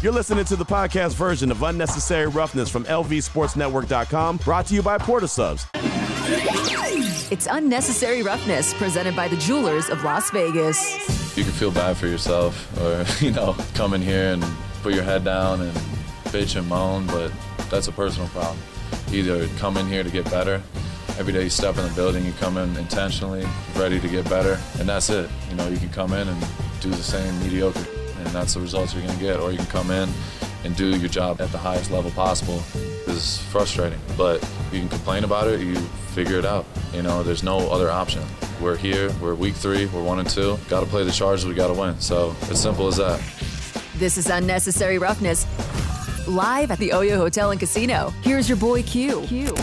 [0.00, 4.96] You're listening to the podcast version of Unnecessary Roughness from LVSportsNetwork.com, brought to you by
[4.96, 5.66] Port of Subs.
[7.32, 11.36] It's Unnecessary Roughness, presented by the Jewelers of Las Vegas.
[11.36, 14.44] You can feel bad for yourself, or, you know, come in here and
[14.84, 15.76] put your head down and
[16.26, 17.32] bitch and moan, but
[17.68, 18.58] that's a personal problem.
[19.10, 20.62] Either come in here to get better.
[21.18, 23.44] Every day you step in the building, you come in intentionally,
[23.74, 25.28] ready to get better, and that's it.
[25.50, 26.46] You know, you can come in and
[26.80, 27.84] do the same mediocre,
[28.18, 29.40] and that's the results you're going to get.
[29.40, 30.08] Or you can come in
[30.64, 32.62] and do your job at the highest level possible.
[33.06, 35.76] It's frustrating, but you can complain about it, you
[36.14, 36.66] figure it out.
[36.92, 38.22] You know, there's no other option.
[38.60, 40.58] We're here, we're week three, we're one and two.
[40.68, 41.98] Got to play the Chargers, we got to win.
[42.00, 43.20] So, as simple as that.
[43.96, 45.46] This is Unnecessary Roughness,
[46.28, 48.12] live at the Oyo Hotel and Casino.
[48.22, 49.22] Here's your boy Q.
[49.22, 49.54] Q.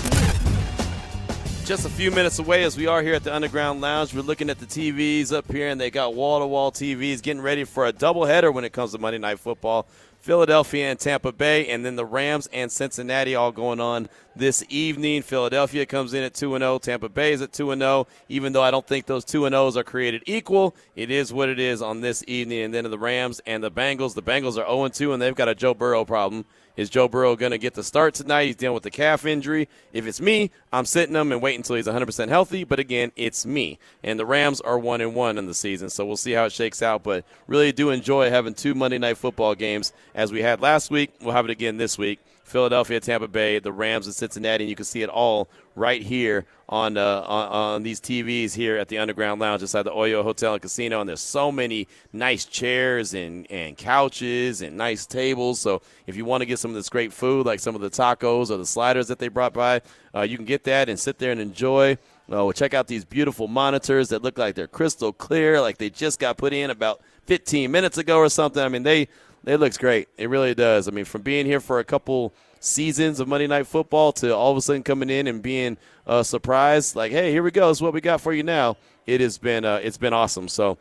[1.65, 4.13] Just a few minutes away as we are here at the Underground Lounge.
[4.13, 7.41] We're looking at the TVs up here, and they got wall to wall TVs getting
[7.41, 9.87] ready for a doubleheader when it comes to Monday Night Football.
[10.19, 15.23] Philadelphia and Tampa Bay, and then the Rams and Cincinnati all going on this evening.
[15.23, 16.77] Philadelphia comes in at 2 0.
[16.77, 18.07] Tampa Bay is at 2 0.
[18.29, 21.59] Even though I don't think those 2 0s are created equal, it is what it
[21.59, 22.61] is on this evening.
[22.61, 24.13] And then the Rams and the Bengals.
[24.13, 26.45] The Bengals are 0 2, and they've got a Joe Burrow problem.
[26.77, 28.45] Is Joe Burrow going to get the start tonight?
[28.45, 29.69] He's dealing with the calf injury.
[29.93, 32.63] If it's me, I'm sitting him and waiting until he's 100% healthy.
[32.63, 33.79] But again, it's me.
[34.03, 35.89] And the Rams are 1 and 1 in the season.
[35.89, 37.03] So we'll see how it shakes out.
[37.03, 41.13] But really do enjoy having two Monday night football games as we had last week.
[41.21, 42.19] We'll have it again this week.
[42.45, 44.63] Philadelphia, Tampa Bay, the Rams, and Cincinnati.
[44.63, 48.77] And you can see it all right here on, uh, on, on these TVs here
[48.77, 51.01] at the Underground Lounge inside the Oyo Hotel and Casino.
[51.01, 55.59] And there's so many nice chairs and, and couches and nice tables.
[55.59, 57.89] So if you want to get some of this great food, like some of the
[57.89, 59.81] tacos or the sliders that they brought by,
[60.13, 61.97] uh, you can get that and sit there and enjoy.
[62.31, 65.89] Uh, we'll check out these beautiful monitors that look like they're crystal clear, like they
[65.89, 68.63] just got put in about 15 minutes ago or something.
[68.63, 69.07] I mean, they
[69.45, 70.07] it looks great.
[70.17, 70.87] It really does.
[70.87, 74.51] I mean, from being here for a couple seasons of Monday Night Football to all
[74.51, 77.67] of a sudden coming in and being uh, surprised, like, hey, here we go.
[77.67, 78.77] This is what we got for you now.
[79.05, 80.47] It has been uh, it's been awesome.
[80.47, 80.77] So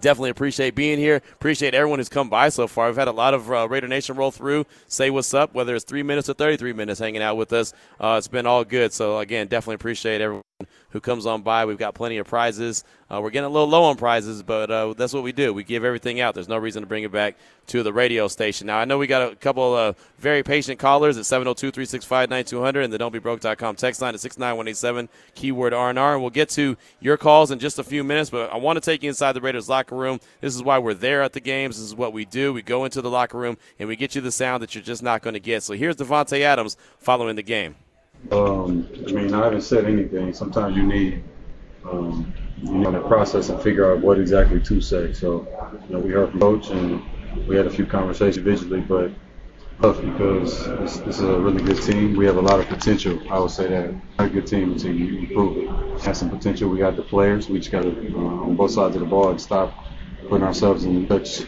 [0.00, 1.22] definitely appreciate being here.
[1.34, 2.88] Appreciate everyone who's come by so far.
[2.88, 5.84] We've had a lot of uh, Raider Nation roll through, say what's up, whether it's
[5.84, 7.72] three minutes or 33 minutes hanging out with us.
[8.00, 8.92] Uh, it's been all good.
[8.92, 10.42] So, again, definitely appreciate everyone
[10.94, 11.64] who comes on by.
[11.64, 12.84] We've got plenty of prizes.
[13.10, 15.52] Uh, we're getting a little low on prizes, but uh, that's what we do.
[15.52, 16.34] We give everything out.
[16.34, 18.68] There's no reason to bring it back to the radio station.
[18.68, 22.82] Now, I know we got a couple of very patient callers at 702 365 9200
[22.82, 26.12] and the don'tbebroke.com text line at 69187, keyword R&R.
[26.12, 28.80] And we'll get to your calls in just a few minutes, but I want to
[28.80, 30.20] take you inside the Raiders locker room.
[30.40, 31.76] This is why we're there at the games.
[31.76, 32.52] This is what we do.
[32.52, 35.02] We go into the locker room and we get you the sound that you're just
[35.02, 35.64] not going to get.
[35.64, 37.74] So here's Davante Adams following the game.
[38.30, 40.32] Um, I mean, I haven't said anything.
[40.32, 41.22] Sometimes you need,
[41.84, 45.12] um, you know, to process and figure out what exactly to say.
[45.12, 45.46] So,
[45.88, 47.02] you know, we heard from coach and
[47.46, 49.10] we had a few conversations visually, but
[49.80, 52.14] tough because this, this, is a really good team.
[52.16, 53.20] We have a lot of potential.
[53.30, 56.02] I would say that not a good team until you improve it.
[56.02, 56.68] Has some potential.
[56.68, 57.48] We got the players.
[57.48, 59.84] We just got to uh, on both sides of the ball and stop
[60.28, 61.42] putting ourselves in such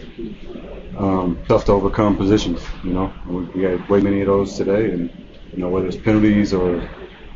[0.96, 2.60] um, tough to overcome positions.
[2.84, 5.25] You know, we, we had way many of those today, and
[5.56, 6.88] you know whether it's penalties or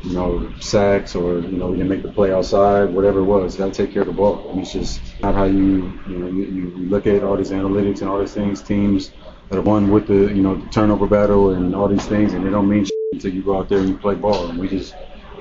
[0.03, 3.57] you know sacks or you know we didn't make the play outside, whatever it was,
[3.57, 4.49] got to take care of the ball.
[4.53, 8.01] Mean, it's just not how you you know you, you look at all these analytics
[8.01, 8.63] and all these things.
[8.63, 9.11] Teams
[9.49, 12.45] that have won with the you know the turnover battle and all these things, and
[12.45, 14.49] they don't mean shit until you go out there and you play ball.
[14.49, 14.95] And we just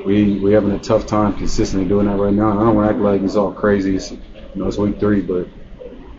[0.06, 2.52] we we having a tough time consistently doing that right now.
[2.52, 3.96] And I don't want to act like it's all crazy.
[3.96, 4.20] It's, you
[4.54, 5.48] know, it's week three, but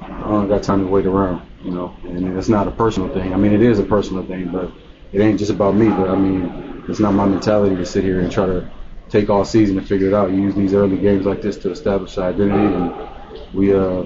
[0.01, 1.47] I don't got time to wait around.
[1.63, 3.33] You know, and it's not a personal thing.
[3.33, 4.71] I mean, it is a personal thing, but
[5.13, 5.89] it ain't just about me.
[5.89, 8.69] But I mean, it's not my mentality to sit here and try to
[9.09, 10.31] take all season to figure it out.
[10.31, 12.93] You use these early games like this to establish identity, and
[13.53, 14.05] we uh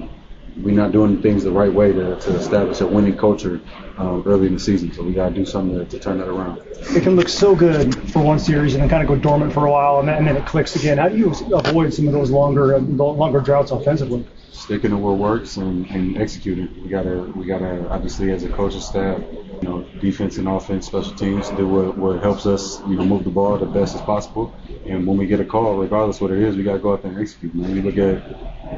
[0.62, 3.60] we're not doing things the right way to, to establish a winning culture
[3.98, 4.92] um, early in the season.
[4.92, 6.62] So we got to do something to, to, turn that around.
[6.96, 9.66] It can look so good for one series and then kind of go dormant for
[9.66, 10.98] a while, and then, and then it clicks again.
[10.98, 14.26] How do you avoid some of those longer longer droughts offensively?
[14.56, 16.82] Sticking to what works and, and executing.
[16.82, 21.12] We gotta we gotta obviously as a coaching staff, you know, defense and offense, special
[21.14, 24.56] teams, do what, what helps us, you know, move the ball the best as possible.
[24.86, 27.12] And when we get a call, regardless what it is, we gotta go out there
[27.12, 27.54] and execute.
[27.54, 28.22] Man, you look at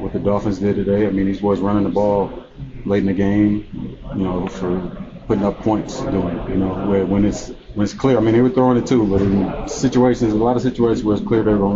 [0.01, 1.07] what the Dolphins did today.
[1.07, 2.43] I mean, these boys running the ball
[2.85, 4.91] late in the game, you know, for
[5.27, 6.49] putting up points doing it.
[6.49, 8.17] You know, where when it's when it's clear.
[8.17, 11.15] I mean, they were throwing it too, but in situations, a lot of situations where
[11.15, 11.67] it's clear they were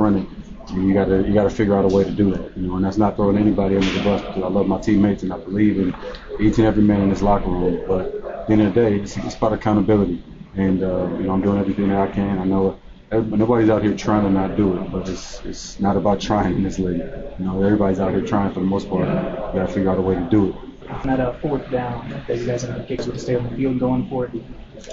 [0.69, 2.97] You gotta you gotta figure out a way to do that, you know, and that's
[2.97, 5.93] not throwing anybody under the bus because I love my teammates and I believe in
[6.39, 7.83] each and every man in this locker room.
[7.85, 10.23] But at the end of the day, it's, it's about accountability,
[10.55, 12.39] and uh, you know I'm doing everything that I can.
[12.39, 12.79] I know
[13.11, 16.63] nobody's out here trying to not do it, but it's it's not about trying in
[16.63, 17.03] this league.
[17.37, 19.07] You know, everybody's out here trying for the most part.
[19.07, 21.03] You got to figure out a way to do it.
[21.03, 23.79] that uh, fourth down that you guys have kicks with to stay on the field
[23.79, 24.31] going for it.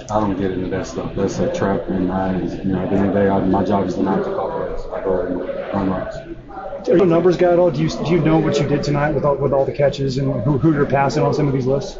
[0.09, 1.15] I don't get into that stuff.
[1.15, 3.63] That's a trap, and I, you know, at the end of the day, I, my
[3.63, 4.81] job is not to call plays.
[4.93, 5.39] I go and
[5.73, 6.17] run routes.
[6.87, 7.71] Are you a numbers guy at all?
[7.71, 10.17] Do you do you know what you did tonight with all, with all the catches
[10.17, 11.99] and who, who you're passing on some of these lists?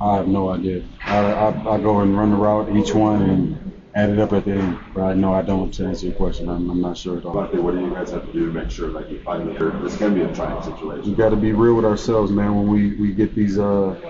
[0.00, 0.84] I have no idea.
[1.04, 4.44] I, I, I go and run the route, each one, and add it up at
[4.44, 4.78] the end.
[4.94, 5.72] But I no, I don't.
[5.74, 7.34] To answer your question, I'm, I'm not sure at all.
[7.34, 9.96] What do you guys have to do to make sure like you find that this
[9.98, 11.10] can be a trying situation?
[11.10, 12.54] We got to be real with ourselves, man.
[12.56, 14.00] When we, we get these uh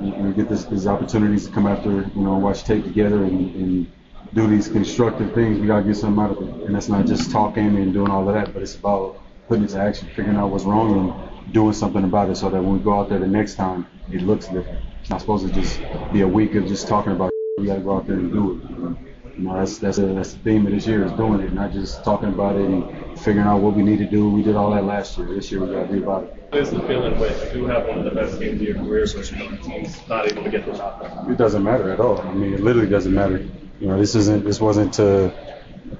[0.00, 3.92] we get this, these opportunities to come after, you know, watch tape together and, and
[4.34, 6.66] do these constructive things, we gotta get something out of it.
[6.66, 9.70] And that's not just talking and doing all of that, but it's about putting it
[9.70, 10.98] to action, figuring out what's wrong
[11.46, 13.86] and doing something about it so that when we go out there the next time,
[14.12, 14.80] it looks different.
[15.00, 15.80] It's not supposed to just
[16.12, 17.60] be a week of just talking about it.
[17.60, 18.70] We gotta go out there and do it.
[19.38, 21.72] You know, that's that's a, that's the theme of this year is doing it, not
[21.72, 24.28] just talking about it and figuring out what we need to do.
[24.30, 25.26] We did all that last year.
[25.26, 26.34] This year we gotta be about it.
[26.50, 29.00] What is the feeling with you have one of the best games of your career
[29.00, 31.30] versus another team's not able to get the done?
[31.30, 32.20] It doesn't matter at all.
[32.20, 33.46] I mean, it literally doesn't matter.
[33.80, 35.32] You know, this isn't this wasn't to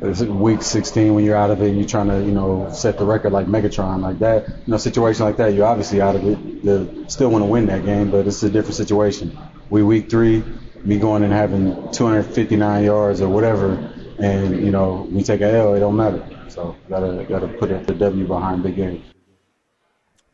[0.00, 3.04] week 16 when you're out of it and you're trying to you know set the
[3.04, 4.48] record like Megatron like that.
[4.48, 6.38] You know, situation like that, you're obviously out of it.
[6.38, 9.36] You still want to win that game, but it's a different situation.
[9.70, 10.42] We week three,
[10.84, 15.74] me going and having 259 yards or whatever, and you know we take a L,
[15.74, 16.24] it don't matter.
[16.58, 19.05] So gotta gotta put the W behind big games.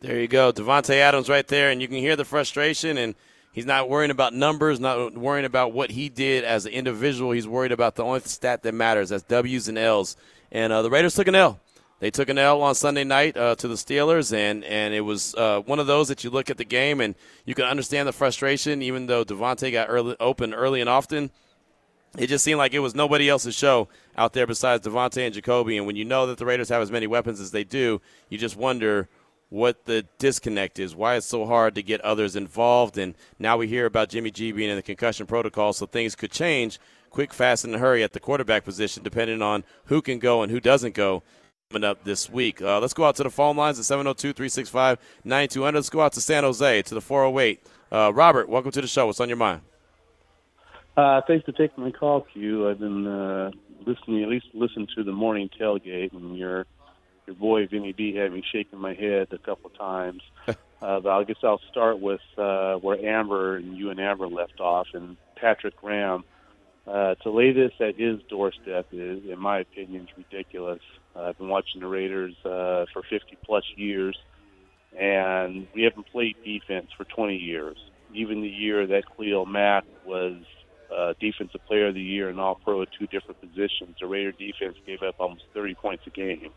[0.00, 3.14] There you go, Davante Adams right there, and you can hear the frustration and.
[3.52, 7.30] He's not worrying about numbers, not worrying about what he did as an individual.
[7.30, 9.10] He's worried about the only stat that matters.
[9.10, 10.16] That's W's and L's.
[10.50, 11.60] And uh, the Raiders took an L.
[12.00, 15.36] They took an L on Sunday night uh, to the Steelers, and, and it was
[15.36, 18.12] uh, one of those that you look at the game and you can understand the
[18.12, 21.30] frustration, even though Davante got early, open early and often.
[22.16, 25.76] It just seemed like it was nobody else's show out there besides Davante and Jacoby.
[25.76, 28.38] And when you know that the Raiders have as many weapons as they do, you
[28.38, 29.08] just wonder–
[29.54, 32.98] what the disconnect is, why it's so hard to get others involved.
[32.98, 36.32] And now we hear about Jimmy G being in the concussion protocol, so things could
[36.32, 40.50] change quick, fast, and hurry at the quarterback position, depending on who can go and
[40.50, 41.22] who doesn't go
[41.70, 42.60] coming up this week.
[42.60, 45.78] Uh, let's go out to the phone lines at 702 365 9200.
[45.78, 47.62] Let's go out to San Jose to the 408.
[47.92, 49.06] Uh, Robert, welcome to the show.
[49.06, 49.60] What's on your mind?
[50.96, 52.68] Uh, thanks for taking my call, Q.
[52.68, 53.50] I've been uh,
[53.84, 56.66] listening, at least listen to the morning tailgate, and you're
[57.26, 60.20] your boy Vinny B had me shaking my head a couple of times.
[60.46, 60.54] uh,
[61.00, 64.86] but I guess I'll start with uh, where Amber and you and Amber left off,
[64.94, 66.24] and Patrick Graham.
[66.86, 70.82] Uh, to lay this at his doorstep is, in my opinion, ridiculous.
[71.16, 74.16] Uh, I've been watching the Raiders uh, for 50 plus years,
[74.96, 77.78] and we haven't played defense for 20 years.
[78.12, 80.36] Even the year that Khalil Mack was
[80.96, 84.32] uh, Defensive Player of the Year and All Pro at two different positions, the Raider
[84.32, 86.50] defense gave up almost 30 points a game.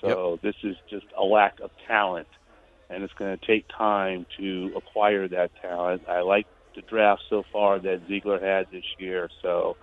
[0.00, 0.42] So yep.
[0.42, 2.28] this is just a lack of talent,
[2.88, 6.02] and it's going to take time to acquire that talent.
[6.08, 9.76] I like the draft so far that Ziegler had this year, so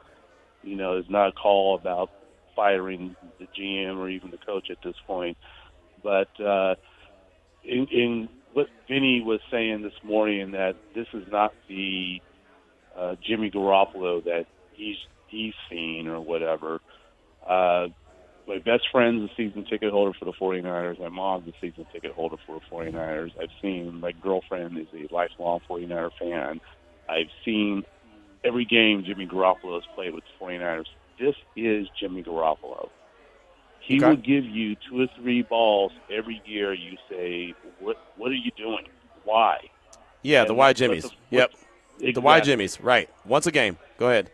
[0.63, 2.11] you know it's not a call about
[2.55, 5.37] firing the GM or even the coach at this point.
[6.01, 6.75] But uh,
[7.63, 12.21] in, in what Vinny was saying this morning, that this is not the
[12.97, 14.97] uh, Jimmy Garoppolo that he's
[15.27, 16.79] he's seen or whatever.
[17.47, 17.87] Uh,
[18.47, 20.99] my best friend's a season ticket holder for the 49ers.
[20.99, 23.31] My mom's a season ticket holder for the 49ers.
[23.41, 26.61] I've seen my girlfriend is a lifelong 49er fan.
[27.09, 27.83] I've seen
[28.43, 30.85] every game Jimmy Garoppolo has played with the 49ers.
[31.19, 32.89] This is Jimmy Garoppolo.
[33.79, 34.09] He okay.
[34.09, 36.73] will give you two or three balls every year.
[36.73, 37.97] You say, "What?
[38.17, 38.87] What are you doing?
[39.23, 39.59] Why?"
[40.23, 41.03] Yeah, and the why Jimmys.
[41.03, 41.51] The, yep,
[41.95, 42.11] exactly.
[42.13, 42.79] the why Jimmys.
[42.81, 43.09] Right.
[43.25, 43.77] Once a game.
[43.97, 44.31] Go ahead.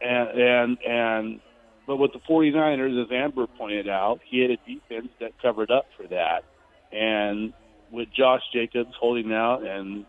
[0.00, 1.40] And and and
[1.86, 5.86] but with the 49ers, as Amber pointed out, he had a defense that covered up
[5.96, 6.44] for that.
[6.92, 7.52] And
[7.90, 10.06] with Josh Jacobs holding out and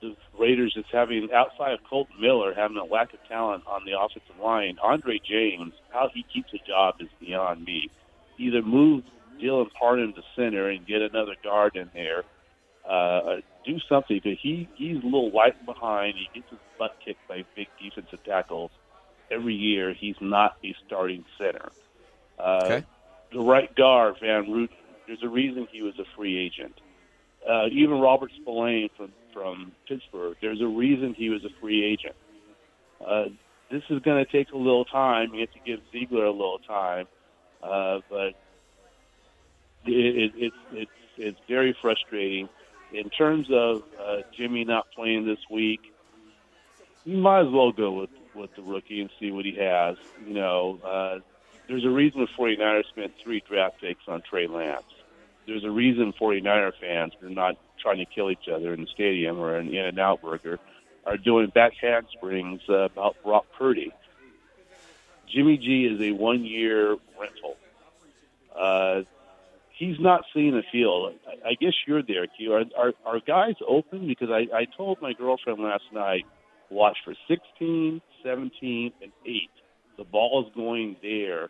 [0.00, 3.92] the Raiders just having, outside of Kolton Miller, having a lack of talent on the
[3.98, 7.88] offensive line, Andre James, how he keeps a job is beyond me.
[8.38, 9.04] Either move
[9.40, 12.24] Dylan Parham to center and get another guard in there,
[12.88, 16.14] uh, do something because he he's a little light behind.
[16.16, 18.70] He gets his butt kicked by big defensive tackles
[19.32, 21.70] every year he's not a starting center.
[22.38, 22.86] Uh, okay.
[23.32, 24.68] The right guard, Van Roten,
[25.06, 26.80] there's a reason he was a free agent.
[27.48, 32.14] Uh, even Robert Spillane from, from Pittsburgh, there's a reason he was a free agent.
[33.04, 33.24] Uh,
[33.70, 35.32] this is going to take a little time.
[35.34, 37.06] You have to give Ziegler a little time,
[37.62, 38.34] uh, but
[39.86, 42.48] it, it, it, it's it's very frustrating.
[42.92, 45.80] In terms of uh, Jimmy not playing this week,
[47.04, 49.96] you might as well go with with the rookie and see what he has.
[50.26, 51.18] You know, uh,
[51.68, 54.84] there's a reason the 49ers spent three draft picks on Trey Lance.
[55.46, 59.38] There's a reason 49er fans are not trying to kill each other in the stadium
[59.38, 60.58] or an In and Out Burger
[61.04, 63.92] are doing back handsprings uh, about Brock Purdy.
[65.28, 67.56] Jimmy G is a one year rental.
[68.56, 69.02] Uh,
[69.82, 71.14] he's not seeing the field.
[71.26, 72.52] I, I guess you're there, Q.
[72.52, 74.06] Are, are, are guys open?
[74.06, 76.24] Because I, I told my girlfriend last night,
[76.70, 79.32] watch for 16, 17, and 8.
[79.98, 81.48] The ball is going there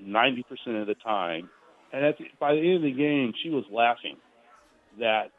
[0.00, 1.50] 90% of the time.
[1.92, 4.16] And at the, by the end of the game, she was laughing
[4.98, 5.30] that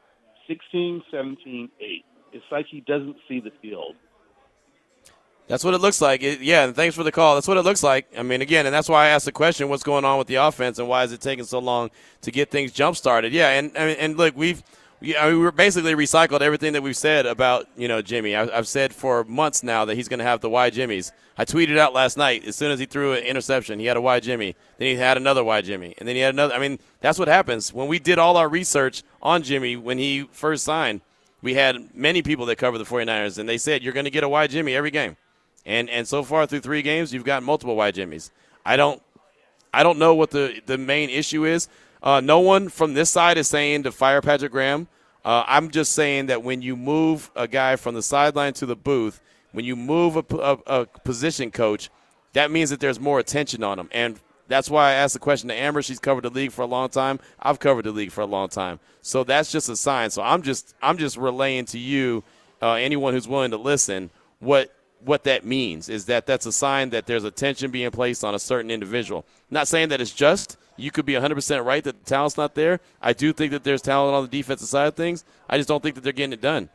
[0.48, 2.06] 16, 17, 8.
[2.32, 3.96] It's like he doesn't see the field.
[5.50, 6.22] That's what it looks like.
[6.22, 7.34] It, yeah, and thanks for the call.
[7.34, 8.08] That's what it looks like.
[8.16, 10.36] I mean, again, and that's why I asked the question: What's going on with the
[10.36, 11.90] offense, and why is it taking so long
[12.22, 13.34] to get things jump started?
[13.34, 14.62] Yeah, and and, and look, we've
[15.02, 18.36] we, I mean, we're basically recycled everything that we've said about you know Jimmy.
[18.36, 21.12] I, have said for months now that he's going to have the Y Jimmys.
[21.36, 24.02] I tweeted out last night as soon as he threw an interception, he had a
[24.02, 24.56] Y Jimmy.
[24.78, 26.54] Then he had another Y Jimmy, and then he had another.
[26.54, 30.30] I mean, that's what happens when we did all our research on Jimmy when he
[30.32, 31.02] first signed.
[31.42, 34.24] We had many people that cover the 49ers, and they said you're going to get
[34.24, 35.18] a Y Jimmy every game.
[35.66, 38.32] And and so far through three games, you've got multiple Y Jimmys.
[38.66, 39.02] I don't
[39.74, 41.68] I don't know what the the main issue is.
[42.02, 44.88] Uh, no one from this side is saying to fire Patrick Graham.
[45.26, 48.76] Uh, I'm just saying that when you move a guy from the sideline to the
[48.76, 49.20] booth,
[49.52, 51.90] when you move a, a, a, position coach,
[52.34, 53.90] that means that there's more attention on him.
[53.92, 55.82] And that's why I asked the question to Amber.
[55.82, 57.20] She's covered the league for a long time.
[57.40, 58.80] I've covered the league for a long time.
[59.02, 60.10] So that's just a sign.
[60.10, 62.24] So I'm just I'm just relaying to you,
[62.62, 66.90] uh, anyone who's willing to listen, what what that means is that that's a sign
[66.90, 69.26] that there's attention being placed on a certain individual.
[69.50, 70.58] Not saying that it's just.
[70.78, 72.80] You could be 100% right that the talent's not there.
[73.02, 75.26] I do think that there's talent on the defensive side of things.
[75.50, 76.70] I just don't think that they're getting it done.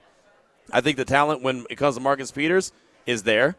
[0.72, 2.72] I think the talent when it comes to Marcus Peters
[3.06, 3.56] is there.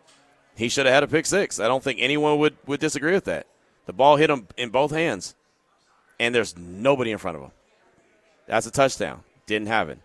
[0.55, 1.60] He should have had a pick six.
[1.60, 3.48] I don't think anyone would, would disagree with that.
[3.88, 5.36] The ball hit him in both hands,
[6.19, 7.51] and there's nobody in front of him.
[8.48, 9.24] That's a touchdown.
[9.45, 10.00] Didn't it.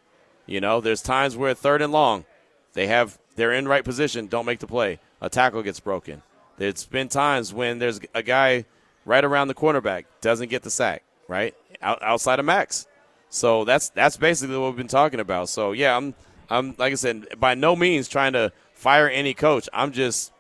[0.47, 2.25] You know, there's times where third and long,
[2.73, 4.99] they have they're in right position, don't make the play.
[5.21, 6.23] A tackle gets broken.
[6.57, 8.65] There's been times when there's a guy
[9.05, 11.55] right around the cornerback doesn't get the sack, right?
[11.81, 12.87] Out, outside of Maxx.
[13.31, 15.49] So that's that's basically what we've been talking about.
[15.49, 16.15] So yeah, I'm
[16.51, 19.69] I'm like I said, by no means trying to fire any coach.
[19.73, 20.33] I'm just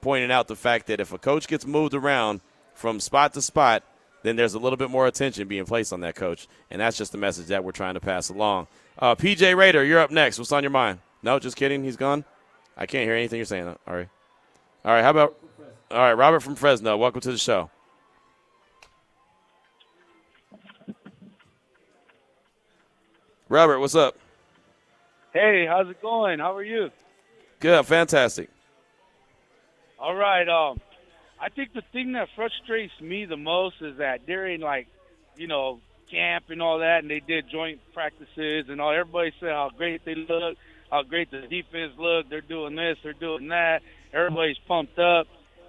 [0.00, 2.40] pointing out the fact that if a coach gets moved around
[2.74, 3.82] from spot to spot,
[4.22, 7.12] then there's a little bit more attention being placed on that coach, and that's just
[7.12, 8.68] the message that we're trying to pass along.
[8.98, 10.38] Uh, PJ Raider, you're up next.
[10.38, 11.00] What's on your mind?
[11.22, 11.82] No, just kidding.
[11.82, 12.24] He's gone.
[12.76, 13.66] I can't hear anything you're saying.
[13.66, 14.08] All right.
[14.84, 15.02] All right.
[15.02, 15.36] How about?
[15.90, 16.96] All right, Robert from Fresno.
[16.96, 17.70] Welcome to the show.
[23.48, 24.16] Robert, what's up?
[25.32, 26.40] Hey, how's it going?
[26.40, 26.90] How are you?
[27.60, 28.50] Good, fantastic.
[29.98, 30.48] All right.
[30.48, 30.80] Um,
[31.40, 34.88] I think the thing that frustrates me the most is that during like,
[35.36, 35.80] you know,
[36.10, 38.92] camp and all that, and they did joint practices and all.
[38.92, 40.56] Everybody said how great they look,
[40.90, 42.28] how great the defense look.
[42.28, 43.80] They're doing this, they're doing that.
[44.12, 45.26] Everybody's pumped up.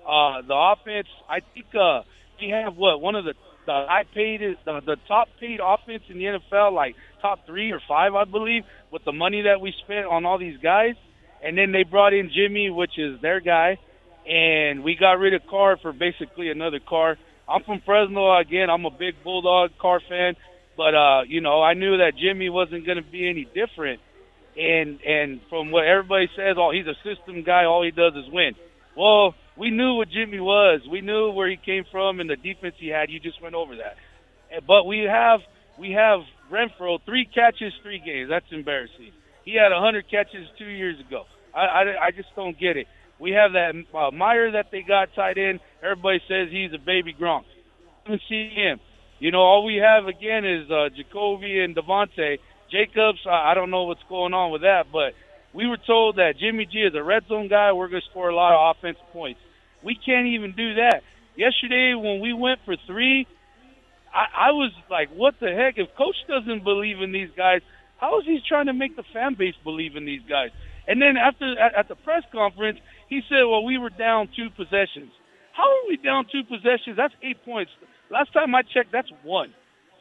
[0.08, 2.02] Uh, the offense, I think uh,
[2.40, 3.34] we have what one of the
[3.68, 7.82] the high paid the, the top paid offense in the NFL, like top three or
[7.88, 10.96] five, I believe, with the money that we spent on all these guys.
[11.44, 13.78] And then they brought in Jimmy, which is their guy,
[14.26, 17.18] and we got rid of Carr for basically another Carr.
[17.48, 18.70] I'm from Fresno again.
[18.70, 20.36] I'm a big Bulldog Carr fan,
[20.76, 24.00] but uh, you know, I knew that Jimmy wasn't going to be any different.
[24.58, 27.66] And and from what everybody says, oh, he's a system guy.
[27.66, 28.54] All he does is win.
[28.98, 30.82] Well, we knew what Jimmy was.
[30.90, 33.10] We knew where he came from and the defense he had.
[33.10, 33.96] You just went over that.
[34.66, 35.42] But we have
[35.78, 36.22] we have
[36.52, 38.30] Renfrow three catches, three games.
[38.30, 39.12] That's embarrassing.
[39.46, 41.24] He had 100 catches two years ago.
[41.56, 42.88] I, I, I just don't get it.
[43.20, 45.60] We have that uh, Mayer that they got tied in.
[45.82, 47.44] Everybody says he's a baby Gronk.
[48.06, 48.80] I haven't seen him.
[49.20, 52.38] You know, all we have again is uh, Jacoby and Davante.
[52.72, 55.14] Jacobs, I, don't know what's going on with that, but
[55.54, 57.72] we were told that Jimmy G is a red zone guy.
[57.72, 59.40] We're going to score a lot of offensive points.
[59.84, 61.02] We can't even do that.
[61.36, 63.28] Yesterday, when we went for three,
[64.14, 65.78] I, I was like, what the heck?
[65.78, 67.62] If coach doesn't believe in these guys,
[67.98, 70.50] how is he trying to make the fan base believe in these guys?
[70.88, 74.50] And then after at, at the press conference, he said, "Well, we were down two
[74.50, 75.12] possessions.
[75.54, 76.96] How are we down two possessions?
[76.98, 77.72] That's eight points.
[78.10, 79.54] Last time I checked, that's one.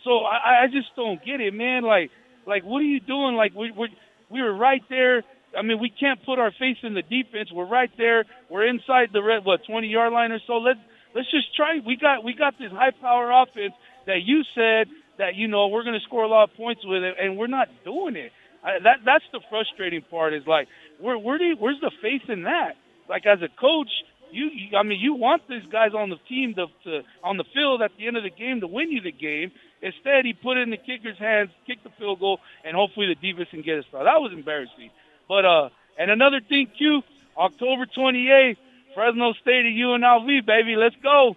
[0.05, 1.83] So I, I just don't get it, man.
[1.83, 2.11] Like,
[2.47, 3.35] like what are you doing?
[3.35, 3.89] Like we we
[4.31, 5.23] we were right there.
[5.57, 7.51] I mean, we can't put our face in the defense.
[7.53, 8.25] We're right there.
[8.51, 10.55] We're inside the red what 20 yard line or so.
[10.55, 10.81] Let's
[11.15, 11.79] let's just try.
[11.85, 13.75] We got we got this high power offense
[14.07, 14.89] that you said
[15.19, 17.47] that you know we're going to score a lot of points with it, and we're
[17.47, 18.33] not doing it.
[18.63, 20.35] I, that that's the frustrating part.
[20.35, 20.69] Is like
[21.01, 22.77] where where do you, where's the faith in that?
[23.09, 23.91] Like as a coach,
[24.31, 27.45] you, you I mean you want these guys on the team to, to on the
[27.55, 29.53] field at the end of the game to win you the game,
[29.83, 33.15] Instead, he put it in the kicker's hands, kicked the field goal, and hopefully the
[33.15, 34.07] defense can get it started.
[34.07, 34.91] That was embarrassing.
[35.29, 35.69] But uh,
[35.99, 37.03] and another thing, Q,
[37.37, 38.57] October 28th,
[38.95, 40.77] Fresno State at UNLV, baby.
[40.77, 41.37] Let's go.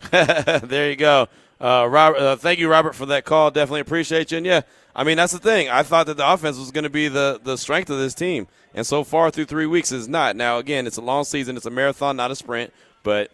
[0.10, 1.28] there you go.
[1.60, 3.50] Uh, Robert, uh, thank you, Robert, for that call.
[3.50, 4.38] Definitely appreciate you.
[4.38, 4.62] And yeah,
[4.94, 5.68] I mean that's the thing.
[5.68, 8.46] I thought that the offense was going to be the the strength of this team,
[8.74, 10.36] and so far through three weeks is not.
[10.36, 11.56] Now again, it's a long season.
[11.56, 12.72] It's a marathon, not a sprint.
[13.02, 13.30] But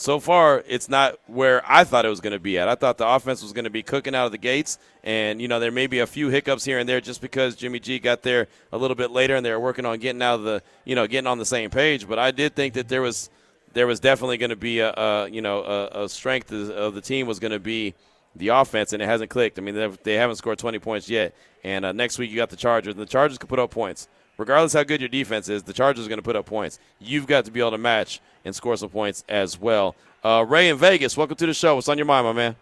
[0.00, 2.68] so far, it's not where I thought it was going to be at.
[2.68, 5.48] I thought the offense was going to be cooking out of the gates, and you
[5.48, 8.22] know there may be a few hiccups here and there just because Jimmy G got
[8.22, 10.94] there a little bit later, and they were working on getting out of the you
[10.94, 12.08] know getting on the same page.
[12.08, 13.30] But I did think that there was
[13.72, 17.00] there was definitely going to be a, a, you know a, a strength of the
[17.00, 17.94] team was going to be
[18.36, 19.58] the offense, and it hasn't clicked.
[19.58, 21.34] I mean, they haven't scored 20 points yet.
[21.64, 24.08] And uh, next week you got the Chargers, and the Chargers can put up points.
[24.38, 26.78] Regardless how good your defense is, the Chargers are going to put up points.
[26.98, 29.94] You've got to be able to match and score some points as well.
[30.24, 31.74] Uh, Ray in Vegas, welcome to the show.
[31.76, 32.56] What's on your mind, my man?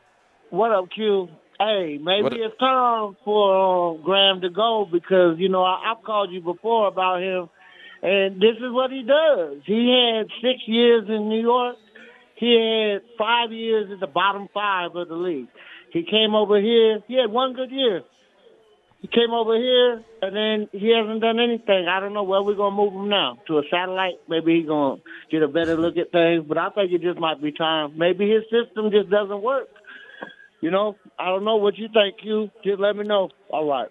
[0.50, 1.28] What up, Q?
[1.58, 6.04] Hey, maybe What- it's time for uh, Graham to go because you know I, I've
[6.04, 7.48] called you before about him,
[8.02, 9.58] and this is what he does.
[9.66, 11.76] He had six years in New York.
[12.36, 15.48] He had five years at the bottom five of the league.
[15.92, 17.00] He came over here.
[17.08, 18.02] He had one good year.
[19.00, 21.86] He came over here, and then he hasn't done anything.
[21.88, 24.18] I don't know where we're gonna move him now to a satellite.
[24.28, 25.00] Maybe he's gonna
[25.30, 26.44] get a better look at things.
[26.48, 27.96] But I think it just might be time.
[27.96, 29.68] Maybe his system just doesn't work.
[30.60, 32.16] You know, I don't know what you think.
[32.24, 33.30] You just let me know.
[33.50, 33.88] All right.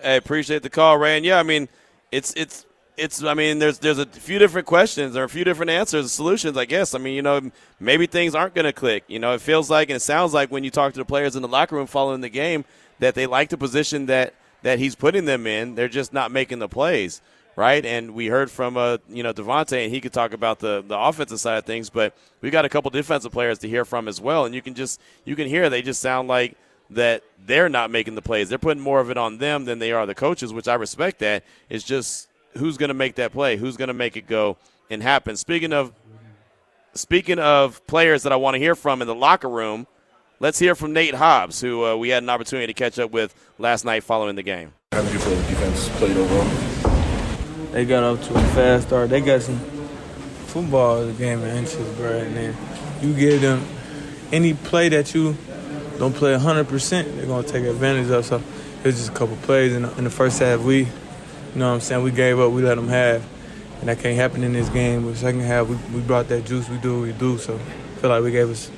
[0.00, 1.16] Hey, appreciate the call, Ray.
[1.16, 1.68] And yeah, I mean,
[2.12, 2.64] it's it's
[2.96, 3.24] it's.
[3.24, 6.56] I mean, there's there's a few different questions or a few different answers, solutions.
[6.56, 6.94] I guess.
[6.94, 7.50] I mean, you know,
[7.80, 9.02] maybe things aren't going to click.
[9.08, 11.34] You know, it feels like and it sounds like when you talk to the players
[11.34, 12.64] in the locker room following the game
[13.02, 14.32] that they like the position that
[14.62, 15.74] that he's putting them in.
[15.74, 17.20] They're just not making the plays.
[17.54, 20.82] Right, and we heard from uh, you know Davante, and he could talk about the
[20.86, 24.08] the offensive side of things, but we got a couple defensive players to hear from
[24.08, 26.56] as well, and you can just you can hear they just sound like
[26.88, 28.48] that they're not making the plays.
[28.48, 31.18] They're putting more of it on them than they are the coaches, which I respect.
[31.18, 34.56] That it's just who's going to make that play, who's going to make it go
[34.88, 35.36] and happen.
[35.36, 35.92] Speaking of
[36.94, 39.86] speaking of players that I want to hear from in the locker room,
[40.42, 43.32] let's hear from Nate Hobbs, who uh, we had an opportunity to catch up with
[43.58, 44.72] last night following the game.
[44.90, 47.70] How did you feel the defense played overall?
[47.70, 49.08] They got up to a fast start.
[49.08, 49.58] They got some
[50.48, 52.18] football is a game of inches, bro.
[52.18, 52.56] And then
[53.00, 53.64] you give them
[54.32, 55.36] any play that you
[55.98, 58.26] don't play 100%, they're going to take advantage of.
[58.26, 58.42] So
[58.80, 60.60] it was just a couple plays in the, in the first half.
[60.60, 60.86] We, you
[61.54, 63.24] know what I'm saying, we gave up, we let them have.
[63.78, 65.06] And that can't happen in this game.
[65.06, 66.68] But second half, we, we brought that juice.
[66.68, 67.38] We do what we do.
[67.38, 68.70] So I feel like we gave us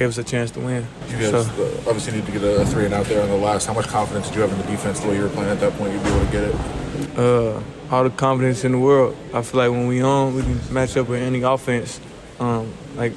[0.00, 0.86] gave us a chance to win.
[1.08, 3.28] You guys So, uh, obviously need to get a, a three and out there on
[3.28, 3.66] the last.
[3.66, 5.60] How much confidence did you have in the defense the way you were playing at
[5.60, 5.92] that point?
[5.92, 7.18] You'd be able to get it.
[7.18, 9.14] uh, all the confidence in the world.
[9.34, 12.00] I feel like when we on, we can match up with any offense.
[12.38, 13.12] Um, like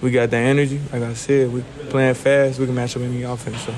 [0.00, 0.80] we got that energy.
[0.92, 2.60] Like I said, we playing fast.
[2.60, 3.60] We can match up with any offense.
[3.62, 3.74] So.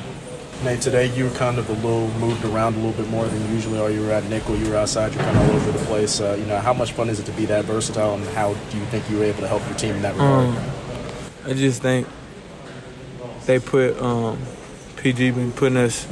[0.62, 3.54] Nate, today you were kind of a little moved around a little bit more than
[3.54, 3.88] usually are.
[3.90, 6.20] You were at nickel, you were outside, you're kind of all over the place.
[6.20, 8.78] Uh, you know, how much fun is it to be that versatile, and how do
[8.78, 10.48] you think you were able to help your team in that regard?
[10.48, 10.58] Um,
[11.46, 12.06] I just think
[13.46, 14.38] they put um,
[14.96, 16.06] PG been putting us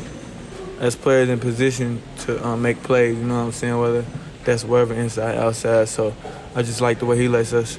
[0.81, 3.17] as players in position to um, make plays.
[3.17, 3.79] You know what I'm saying?
[3.79, 4.05] Whether
[4.45, 5.89] that's wherever inside, outside.
[5.89, 6.15] So
[6.55, 7.79] I just like the way he lets us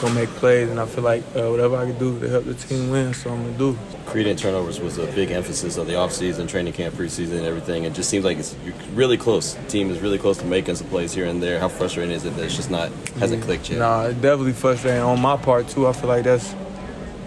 [0.00, 2.54] go make plays, and I feel like uh, whatever I can do to help the
[2.54, 3.78] team win, so I'm gonna do.
[4.06, 7.84] Creating turnovers was a big emphasis of the offseason, training camp, preseason, and everything.
[7.84, 9.54] It just seems like it's you're really close.
[9.54, 11.58] The team is really close to making some plays here and there.
[11.60, 13.78] How frustrating is it that it's just not hasn't clicked yet?
[13.78, 15.86] Nah, it's definitely frustrating on my part too.
[15.86, 16.54] I feel like that's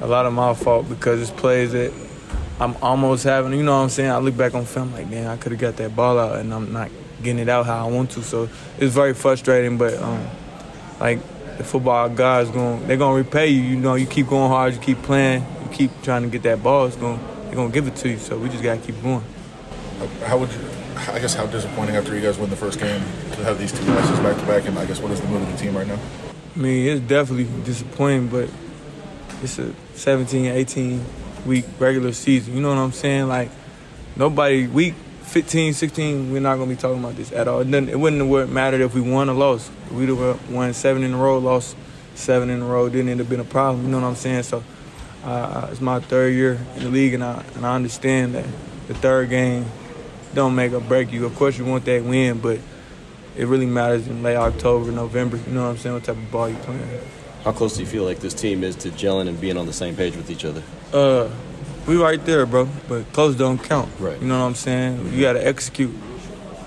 [0.06, 1.92] a lot of my fault because it's plays that
[2.60, 3.54] I'm almost having.
[3.54, 4.12] You know what I'm saying?
[4.12, 6.54] I look back on film like, man, I could have got that ball out, and
[6.54, 6.92] I'm not
[7.24, 8.22] getting it out how I want to.
[8.22, 9.80] So it's very frustrating.
[9.80, 10.26] But um,
[11.00, 11.20] like
[11.58, 13.62] the football guys going, they're gonna repay you.
[13.62, 16.62] You know, you keep going hard, you keep playing, you keep trying to get that
[16.62, 16.86] ball.
[16.86, 18.20] It's going, they're gonna give it to you.
[18.20, 19.24] So we just gotta keep going.
[20.24, 20.60] How would you?
[21.12, 23.84] I guess how disappointing after you guys win the first game to have these two
[23.86, 25.88] losses back to back, and I guess what is the mood of the team right
[25.88, 26.00] now?
[26.56, 28.50] I mean, it's definitely disappointing, but
[29.42, 31.06] it's a 17, 18
[31.46, 32.56] week regular season.
[32.56, 33.28] You know what I'm saying?
[33.28, 33.50] Like,
[34.16, 37.62] nobody, week 15, 16, we're not going to be talking about this at all.
[37.62, 39.72] It, it wouldn't have mattered if we won or lost.
[39.92, 41.76] We'd have won seven in a row, lost
[42.16, 43.86] seven in a row, didn't end up being a problem.
[43.86, 44.44] You know what I'm saying?
[44.44, 44.64] So,
[45.24, 48.46] uh, it's my third year in the league, and I, and I understand that
[48.88, 49.66] the third game
[50.36, 51.26] don't make or break you.
[51.26, 52.60] Of course, you want that win, but
[53.36, 55.38] it really matters in late October, November.
[55.38, 55.96] You know what I'm saying?
[55.96, 57.02] What type of ball you playing?
[57.46, 59.74] How close do you feel like this team is to gelling and being on the
[59.74, 60.64] same page with each other?
[60.92, 61.30] Uh,
[61.88, 62.68] we right there, bro.
[62.90, 63.88] But close don't count.
[64.00, 64.20] Right.
[64.20, 65.14] You know what I'm saying?
[65.14, 65.94] You gotta execute.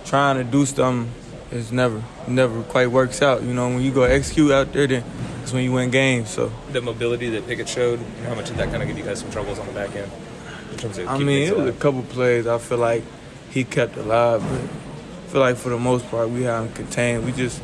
[0.04, 1.12] Trying to do something
[1.50, 3.42] is never, never quite works out.
[3.42, 5.04] You know, when you go execute out there, then
[5.40, 6.30] that's when you win games.
[6.30, 9.18] So The mobility that Pickett showed, how much did that kind of give you guys
[9.18, 10.10] some troubles on the back end?
[10.70, 13.02] in terms of I mean, it was a couple plays I feel like
[13.50, 17.24] he kept alive, but I feel like for the most part we have him contained.
[17.24, 17.60] We just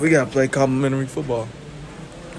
[0.00, 1.48] we gotta play complementary football.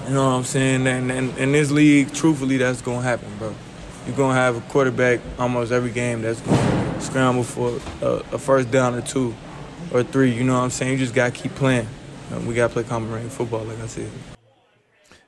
[0.08, 0.86] You know what I'm saying?
[0.86, 3.54] And, in this league, truthfully, that's gonna happen, bro.
[4.06, 8.70] You're gonna have a quarterback almost every game that's gonna scramble for a, a first
[8.70, 9.34] down or two
[9.92, 10.32] or three.
[10.32, 10.92] You know what I'm saying?
[10.92, 11.86] You just gotta keep playing.
[12.46, 14.10] We gotta play common complementary football, like I said.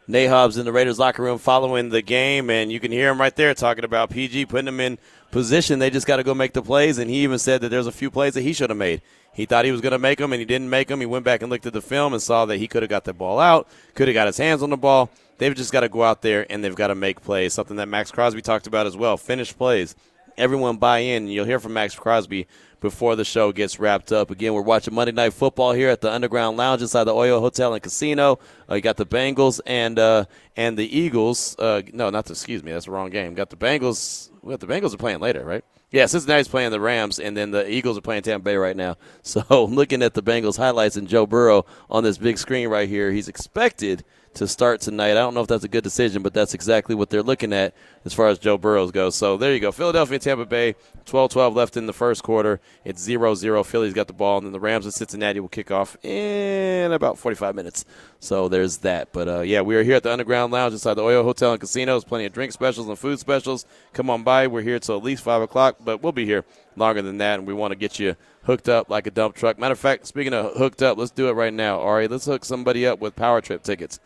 [0.09, 3.21] Nate Hobbs in the Raiders locker room following the game, and you can hear him
[3.21, 4.99] right there talking about PG putting him in
[5.31, 5.79] position.
[5.79, 7.93] They just got to go make the plays, and he even said that there's a
[7.93, 9.03] few plays that he should have made.
[9.33, 11.01] He thought he was going to make them, and he didn't make them.
[11.01, 13.05] He went back and looked at the film and saw that he could have got
[13.05, 15.11] the ball out, could have got his hands on the ball.
[15.39, 17.55] They've just got to go out there and they've got to make plays.
[17.55, 19.17] Something that Maxx Crosby talked about as well.
[19.17, 19.97] Finish plays.
[20.37, 21.29] Everyone buy in.
[21.29, 22.47] You'll hear from Maxx Crosby
[22.81, 24.31] before the show gets wrapped up.
[24.31, 27.73] Again, we're watching Monday Night Football here at the Underground Lounge inside the Oyo Hotel
[27.75, 28.39] and Casino.
[28.69, 30.25] Uh, you got the Bengals and uh,
[30.57, 31.57] and the Eagles.
[31.59, 33.35] Uh, no, not the, excuse me, that's the wrong game.
[33.35, 34.31] Got the Bengals.
[34.43, 35.65] Well, the Bengals are playing later, right?
[35.91, 38.97] Yeah, Cincinnati's playing the Rams, and then the Eagles are playing Tampa Bay right now.
[39.23, 43.13] So, looking at the Bengals highlights and Joe Burrow on this big screen right here,
[43.13, 45.13] he's expected to start tonight.
[45.13, 47.75] I don't know if that's a good decision, but that's exactly what they're looking at
[48.05, 49.17] as far as Joe Burrows goes.
[49.17, 49.73] So there you go.
[49.73, 52.61] Philadelphia Tampa Bay, 12 12 left in the first quarter.
[52.85, 53.65] It's 0 0.
[53.65, 57.19] Philly's got the ball, and then the Rams and Cincinnati will kick off in about
[57.19, 57.85] 45 minutes.
[58.21, 59.13] So there's that.
[59.13, 61.61] But uh, yeah, we are here at the Underground Lounge inside the Oyo Hotel and
[61.61, 62.05] Casinos.
[62.05, 63.67] Plenty of drink specials and food specials.
[63.93, 64.47] Come on by.
[64.47, 66.45] We're here till at least 5 o'clock, but we'll be here
[66.77, 69.59] longer than that, and we want to get you hooked up like a dump truck.
[69.59, 71.79] Matter of fact, speaking of hooked up, let's do it right now.
[71.79, 74.01] All right, let's hook somebody up with Power Trip tickets.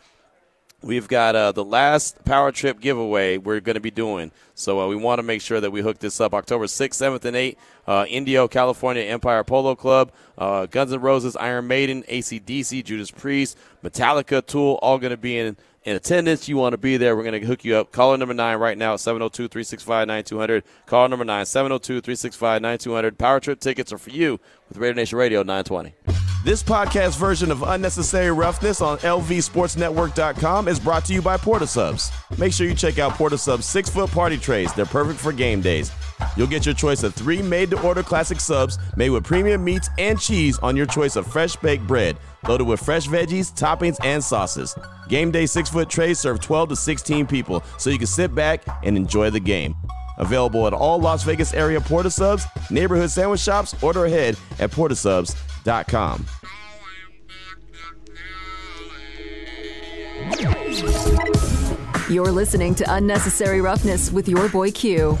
[0.81, 4.31] We've got uh, the last Power Trip giveaway we're going to be doing.
[4.53, 7.25] So uh, we want to make sure that we hook this up October 6th, 7th,
[7.25, 7.55] and 8th.
[7.87, 13.57] Uh, Indio, California, Empire Polo Club, uh, Guns N' Roses, Iron Maiden, ACDC, Judas Priest,
[13.83, 16.49] Metallica, Tool, all going to be in, in attendance.
[16.49, 17.15] You want to be there.
[17.15, 17.91] We're going to hook you up.
[17.91, 20.63] Caller number 9 right now at 702 365 9200.
[20.85, 23.17] Caller number 9, 702 365 9200.
[23.17, 25.93] Power Trip tickets are for you with Raider Nation Radio 920.
[26.43, 31.69] This podcast version of Unnecessary Roughness on LVSportsNetwork.com is brought to you by Port of
[31.69, 32.11] Subs.
[32.37, 34.71] Make sure you check out Port of Subs six foot party trays.
[34.73, 35.91] They're perfect for game days.
[36.37, 39.89] You'll get your choice of three made to order classic subs made with premium meats
[39.97, 42.15] and cheese on your choice of fresh baked bread,
[42.47, 44.75] loaded with fresh veggies, toppings, and sauces.
[45.07, 48.63] Game day six foot trays serve 12 to 16 people, so you can sit back
[48.83, 49.75] and enjoy the game.
[50.17, 54.71] Available at all Las Vegas area Port of Subs, neighborhood sandwich shops, order ahead at
[54.71, 56.25] portofsubs.com.
[62.09, 65.17] You're listening to Unnecessary Roughness with your boy Q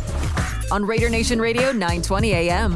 [0.71, 2.75] on Raider Nation Radio 920 AM.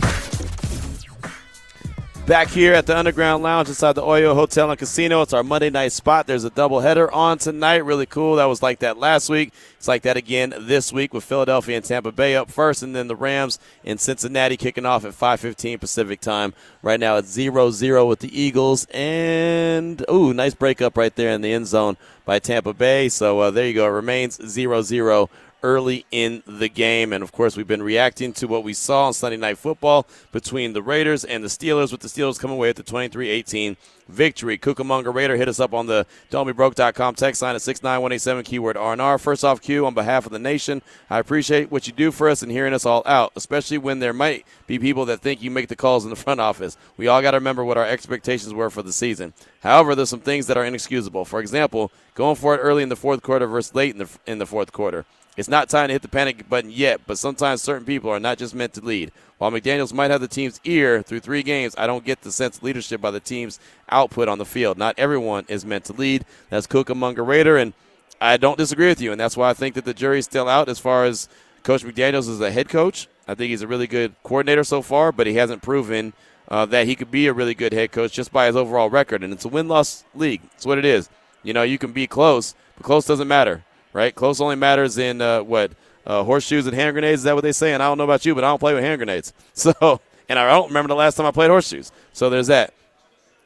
[2.30, 5.24] Back here at the Underground Lounge inside the Oyo Hotel and Casino.
[5.24, 6.28] It's our Monday night spot.
[6.28, 7.78] There's a doubleheader on tonight.
[7.78, 8.36] Really cool.
[8.36, 9.52] That was like that last week.
[9.78, 13.08] It's like that again this week with Philadelphia and Tampa Bay up first, and then
[13.08, 16.54] the Rams in Cincinnati kicking off at 5:15 Pacific time.
[16.84, 21.52] Right now it's 0-0 with the Eagles, and ooh, nice breakup right there in the
[21.52, 23.10] end zone by Tampa Bay.
[23.10, 23.88] So uh, there you go.
[23.88, 25.30] It remains 0-0
[25.64, 27.14] early in the game.
[27.14, 30.74] And of course, we've been reacting to what we saw on Sunday Night Football between
[30.74, 33.78] the Raiders and the Steelers, with the Steelers coming away at the 23 18
[34.10, 34.58] victory.
[34.58, 39.18] Cucamonga Raider hit us up on the don'tbebroke.com text line at 69187 keyword R&R.
[39.18, 42.42] First off, Q, on behalf of the nation, I appreciate what you do for us
[42.42, 45.68] and hearing us all out, especially when there might be people that think you make
[45.68, 46.78] the calls in the front office.
[46.98, 49.34] We all got to remember what our expectations were for the season.
[49.62, 51.26] However, there's some things that are inexcusable.
[51.26, 54.40] For example, going for it early in the fourth quarter versus late in the, in
[54.40, 55.06] the fourth quarter.
[55.40, 58.38] It's not time to hit the panic button yet, but sometimes certain people are not
[58.38, 59.14] just meant to lead.
[59.38, 62.58] While McDaniels might have the team's ear through three games, I don't get the sense
[62.58, 64.78] of leadership by the team's output on the field.
[64.78, 66.26] Not everyone is meant to lead.
[66.50, 67.72] That's Cucamonga Raider, and
[68.20, 70.68] I don't disagree with you, and that's why I think that the jury's still out
[70.68, 71.30] as far as
[71.64, 73.08] Coach McDaniels as a head coach.
[73.26, 76.12] I think he's a really good coordinator so far, but he hasn't proven
[76.50, 79.24] uh, that he could be a really good head coach just by his overall record.
[79.24, 80.42] And it's a win loss league.
[80.56, 81.10] It's what it is.
[81.44, 84.14] You know, you can be close, but close doesn't matter right?
[84.14, 85.72] Close only matters in uh, what
[86.06, 87.22] uh, horseshoes and hand grenades.
[87.22, 87.74] Is that what they say?
[87.74, 89.34] And I don't know about you, but I don't play with hand grenades.
[89.54, 91.92] So, and I don't remember the last time I played horseshoes.
[92.14, 92.74] So there's that.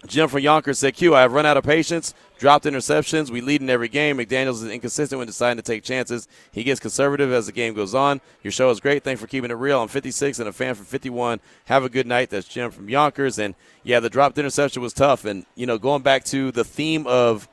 [0.06, 2.13] Jim from Yonkers said, "Q, I have run out of patience.
[2.38, 3.29] Dropped interceptions.
[3.29, 4.17] We lead in every game.
[4.17, 6.27] McDaniels is inconsistent when deciding to take chances.
[6.51, 8.19] He gets conservative as the game goes on.
[8.43, 9.03] Your show is great.
[9.03, 9.82] Thanks for keeping it real.
[9.82, 11.39] I'm 56 and a fan from 51.
[11.65, 12.29] Have a good night.
[12.29, 13.39] That's Jim from Yonkers.
[13.39, 15.23] And yeah, the dropped interception was tough.
[15.23, 17.47] And you know, going back to the theme of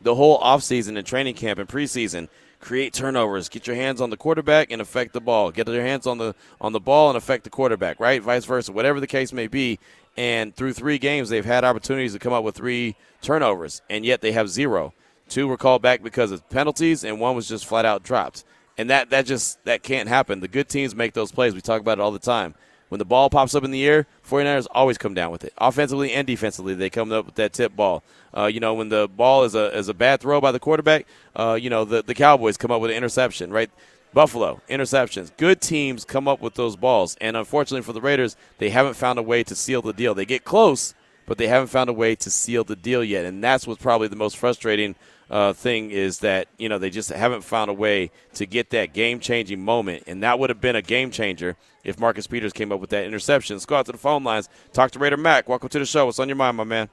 [0.00, 2.28] the whole offseason and training camp and preseason.
[2.60, 3.48] Create turnovers.
[3.48, 5.50] Get your hands on the quarterback and affect the ball.
[5.50, 8.22] Get your hands on the on the ball and affect the quarterback right?
[8.22, 9.78] Vice versa whatever the case may be.
[10.16, 14.20] And through three games they've had opportunities to come up with three turnovers and yet
[14.20, 14.92] they have zero.
[15.28, 18.44] Two were called back because of penalties and one was just flat out dropped.
[18.76, 20.40] And that, that just that can't happen.
[20.40, 21.54] The good teams make those plays.
[21.54, 22.54] We talk about it all the time.
[22.90, 25.52] When the ball pops up in the air, 49ers always come down with it.
[25.58, 28.02] Offensively and defensively, they come up with that tip ball.
[28.36, 31.06] Uh, you know, when the ball is a, is a bad throw by the quarterback,
[31.36, 33.70] uh, you know, the, the Cowboys come up with an interception, right?
[34.12, 35.30] Buffalo, interceptions.
[35.36, 37.16] Good teams come up with those balls.
[37.20, 40.12] And unfortunately for the Raiders, they haven't found a way to seal the deal.
[40.12, 40.92] They get close,
[41.26, 43.24] but they haven't found a way to seal the deal yet.
[43.24, 44.96] And that's what's probably the most frustrating
[45.30, 48.92] uh, thing is that, you know, they just haven't found a way to get that
[48.92, 50.04] game changing moment.
[50.06, 53.04] And that would have been a game changer if Marcus Peters came up with that
[53.04, 53.56] interception.
[53.56, 54.48] Let's go out to the phone lines.
[54.72, 55.48] Talk to Raider Mac.
[55.48, 56.06] Welcome to the show.
[56.06, 56.88] What's on your mind, my man?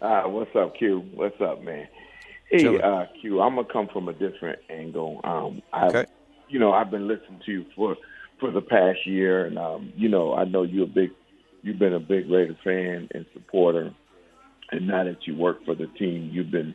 [0.00, 1.04] Uh, what's up, Q?
[1.14, 1.88] What's up, man?
[2.50, 5.20] Hey, uh, Q, I'm gonna come from a different angle.
[5.24, 6.04] Um, I, Okay.
[6.48, 7.96] you know, I've been listening to you for
[8.38, 11.10] for the past year, and um, you know, I know you're a big,
[11.62, 13.92] you've been a big Raider fan and supporter,
[14.70, 16.74] and now that you work for the team, you've been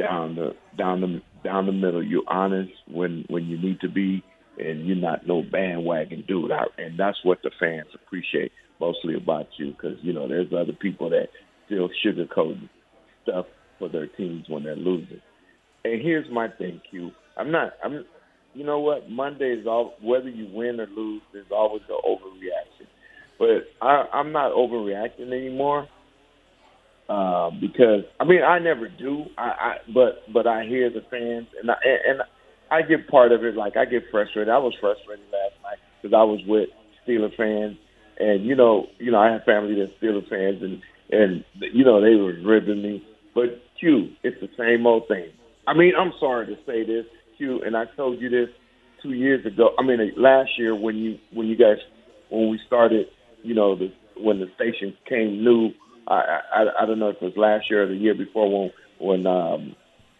[0.00, 2.02] down the down the down the middle.
[2.02, 4.22] You're honest when when you need to be,
[4.58, 6.50] and you're not no bandwagon dude.
[6.50, 10.72] I, and that's what the fans appreciate mostly about you, because you know there's other
[10.72, 11.28] people that
[11.66, 12.58] still sugarcoat
[13.22, 13.46] stuff
[13.78, 15.20] for their teams when they're losing.
[15.84, 17.12] And here's my thing, Q.
[17.36, 17.74] I'm not.
[17.84, 18.04] I'm.
[18.54, 19.10] You know what?
[19.10, 19.94] Monday is all.
[20.00, 22.86] Whether you win or lose, there's always an overreaction.
[23.38, 25.88] But I, I'm not overreacting anymore
[27.10, 29.24] uh, because I mean I never do.
[29.36, 32.20] I, I but but I hear the fans and I and
[32.70, 33.56] I get part of it.
[33.56, 34.48] Like I get frustrated.
[34.48, 36.68] I was frustrated last night because I was with
[37.02, 37.76] Steeler fans,
[38.20, 41.44] and you know you know I have family that's Steeler fans, and and
[41.74, 43.02] you know they were ribbing me.
[43.34, 45.30] But Q, it's the same old thing.
[45.66, 47.06] I mean I'm sorry to say this,
[47.38, 48.54] Q, and I told you this
[49.02, 49.70] two years ago.
[49.80, 51.78] I mean last year when you when you guys
[52.30, 53.06] when we started,
[53.42, 55.70] you know the when the station came new.
[56.06, 58.70] I, I I don't know if it was last year or the year before when
[58.98, 59.76] when um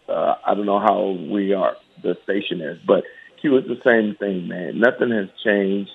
[0.07, 3.03] uh I don't know how we are the station is, but
[3.41, 4.79] Q is the same thing, man.
[4.79, 5.91] Nothing has changed.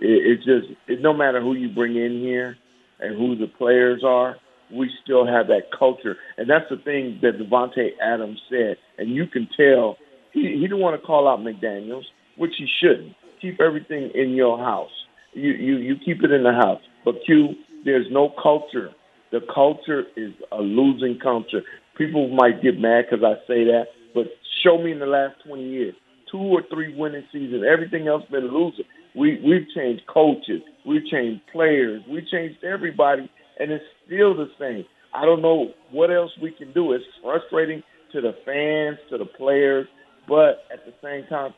[0.00, 2.56] It, it just it, no matter who you bring in here
[3.00, 4.36] and who the players are,
[4.72, 9.26] we still have that culture, and that's the thing that Davante Adams said, and you
[9.26, 9.96] can tell
[10.32, 12.04] he he didn't want to call out McDaniels,
[12.36, 13.14] which he shouldn't.
[13.40, 14.90] Keep everything in your house.
[15.32, 16.82] You you you keep it in the house.
[17.04, 18.90] But Q, there's no culture.
[19.32, 21.62] The culture is a losing culture.
[21.96, 24.24] People might get mad because I say that, but
[24.64, 25.94] show me in the last 20 years
[26.30, 27.64] two or three winning seasons.
[27.70, 28.84] Everything else been losing.
[29.14, 34.84] We we've changed coaches, we've changed players, we changed everybody, and it's still the same.
[35.12, 36.92] I don't know what else we can do.
[36.92, 39.88] It's frustrating to the fans, to the players,
[40.28, 41.52] but at the same time,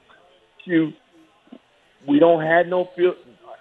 [0.65, 0.93] Q,
[2.09, 3.17] we don't have no field,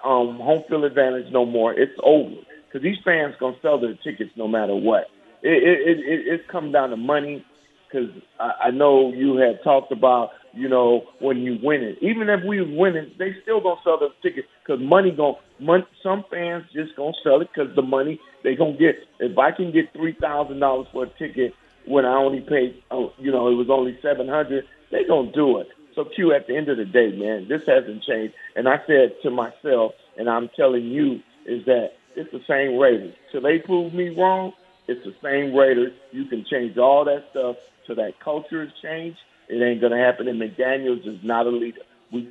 [0.06, 1.74] um, home field advantage no more.
[1.74, 2.36] It's over
[2.72, 5.10] because these fans gonna sell their tickets no matter what.
[5.42, 7.46] It it, it it's come down to money
[7.88, 11.98] because I, I know you had talked about you know when you win it.
[12.02, 15.88] Even if we win it, they still gonna sell their tickets because money gon' mon-
[16.04, 18.96] Some fans just gonna sell it because the money they gonna get.
[19.20, 21.54] If I can get three thousand dollars for a ticket
[21.86, 25.58] when I only paid, oh, you know, it was only seven hundred, they gonna do
[25.58, 25.68] it.
[25.96, 28.34] So Q, at the end of the day, man, this hasn't changed.
[28.56, 33.14] And I said to myself, and I'm telling you, is that it's the same Raiders.
[33.32, 34.54] Till they prove me wrong,
[34.88, 35.94] it's the same Raiders.
[36.12, 39.20] You can change all that stuff so that culture has changed.
[39.48, 40.28] It ain't gonna happen.
[40.28, 41.82] And McDaniels is not a leader.
[42.12, 42.30] We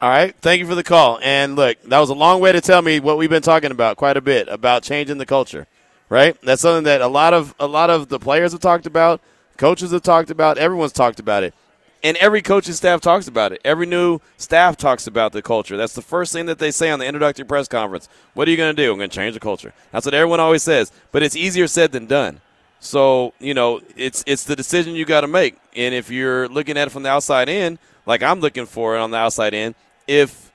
[0.00, 0.34] All right.
[0.40, 1.18] Thank you for the call.
[1.22, 3.96] And look, that was a long way to tell me what we've been talking about
[3.96, 5.66] quite a bit about changing the culture.
[6.08, 6.40] Right?
[6.42, 9.20] That's something that a lot of a lot of the players have talked about,
[9.58, 11.54] coaches have talked about, everyone's talked about it.
[12.02, 13.60] And every coaching staff talks about it.
[13.64, 15.76] Every new staff talks about the culture.
[15.76, 18.08] That's the first thing that they say on the introductory press conference.
[18.34, 18.92] What are you going to do?
[18.92, 19.74] I'm going to change the culture.
[19.90, 20.92] That's what everyone always says.
[21.10, 22.40] But it's easier said than done.
[22.80, 25.56] So you know, it's it's the decision you got to make.
[25.74, 29.00] And if you're looking at it from the outside in, like I'm looking for it
[29.00, 29.74] on the outside in,
[30.06, 30.52] if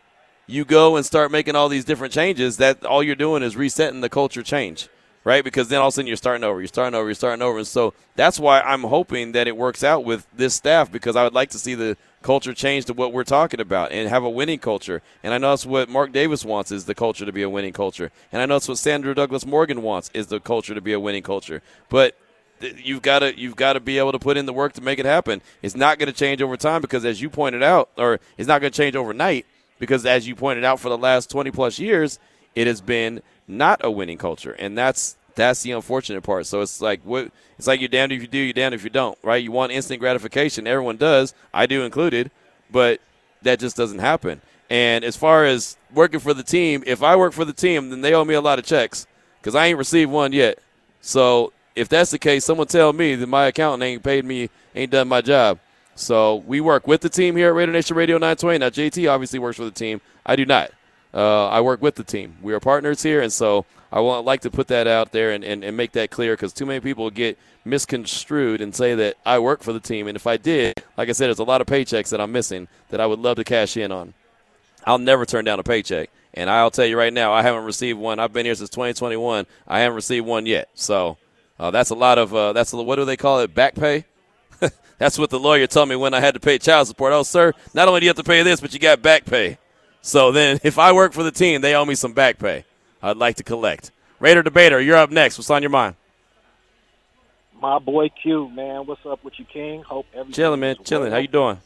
[0.48, 4.02] you go and start making all these different changes, that all you're doing is resetting
[4.02, 4.90] the culture change,
[5.24, 5.44] right?
[5.44, 7.58] Because then all of a sudden you're starting over, you're starting over, you're starting over,
[7.58, 11.24] and so that's why I'm hoping that it works out with this staff because I
[11.24, 14.30] would like to see the culture change to what we're talking about and have a
[14.30, 15.02] winning culture.
[15.24, 17.74] And I know that's what Mark Davis wants is the culture to be a winning
[17.74, 18.12] culture.
[18.32, 21.00] And I know that's what Sandra Douglas Morgan wants is the culture to be a
[21.00, 21.62] winning culture.
[21.90, 22.18] But
[22.62, 25.00] you've got to you've got to be able to put in the work to make
[25.00, 25.42] it happen.
[25.62, 28.62] It's not going to change over time because as you pointed out or it's not
[28.62, 29.46] going to change overnight
[29.80, 32.20] because as you pointed out for the last 20 plus years
[32.56, 36.46] it has been not a winning culture and that's that's the unfortunate part.
[36.46, 38.90] So it's like what it's like you're damned if you do, you're damned if you
[38.90, 39.44] don't, right?
[39.44, 40.68] You want instant gratification.
[40.68, 42.32] Everyone does, I do included,
[42.72, 43.00] but
[43.42, 44.42] that just doesn't happen.
[44.70, 48.02] And as far as working for the team, if I work for the team, then
[48.02, 49.08] they owe me a lot of checks
[49.40, 50.60] because I ain't received one yet.
[51.02, 54.92] So if that's the case, someone tell me that my accountant ain't paid me, ain't
[54.92, 55.60] done my job.
[55.96, 58.60] So we work with the team here at Raider Nation Radio 920.
[58.60, 60.02] Now, JT obviously works for the team.
[60.26, 60.72] I do not.
[61.14, 62.38] Uh, I work with the team.
[62.42, 65.44] We are partners here, and so I want like to put that out there and,
[65.44, 69.38] and, and make that clear because too many people get misconstrued and say that I
[69.40, 70.08] work for the team.
[70.08, 72.68] And if I did, like I said, there's a lot of paychecks that I'm missing
[72.90, 74.16] that I would love to cash in on.
[74.86, 76.10] I'll never turn down a paycheck.
[76.34, 78.20] And I'll tell you right now, I haven't received one.
[78.20, 79.46] I've been here since 2021.
[79.68, 80.70] I haven't received one yet.
[80.74, 81.18] So
[81.60, 83.54] uh, that's a lot of uh, that's a, what do they call it?
[83.54, 84.06] Back pay.
[84.98, 87.14] that's what the lawyer told me when I had to pay child support.
[87.14, 89.60] Oh, sir, not only do you have to pay this, but you got back pay.
[90.04, 92.66] So then, if I work for the team, they owe me some back pay.
[93.02, 93.90] I'd like to collect.
[94.20, 95.40] Raider debater, you're up next.
[95.40, 95.96] What's on your mind?
[97.60, 99.82] My boy Q, man, what's up with you, King?
[99.84, 100.34] Hope everything.
[100.34, 100.76] Chilling, man.
[100.84, 101.12] Chilling.
[101.12, 101.58] How you doing?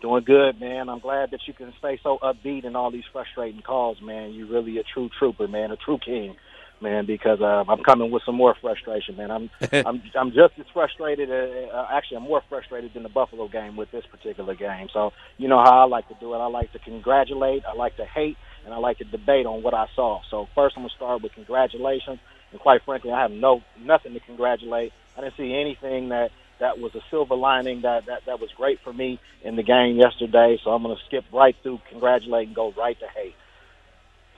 [0.00, 0.88] Doing good, man.
[0.88, 4.32] I'm glad that you can stay so upbeat in all these frustrating calls, man.
[4.32, 6.36] You're really a true trooper, man, a true king,
[6.80, 7.06] man.
[7.06, 9.30] Because uh, I'm coming with some more frustration, man.
[9.30, 11.30] I'm I'm I'm just as frustrated.
[11.30, 14.88] Uh, uh, actually, I'm more frustrated than the Buffalo game with this particular game.
[14.92, 16.38] So you know how I like to do it.
[16.38, 17.64] I like to congratulate.
[17.66, 20.20] I like to hate, and I like to debate on what I saw.
[20.30, 22.18] So first, I'm gonna start with congratulations.
[22.52, 24.92] And quite frankly, I have no nothing to congratulate.
[25.16, 28.78] I didn't see anything that that was a silver lining that, that, that was great
[28.82, 30.58] for me in the game yesterday.
[30.64, 33.34] So I'm going to skip right through congratulate and go right to hate.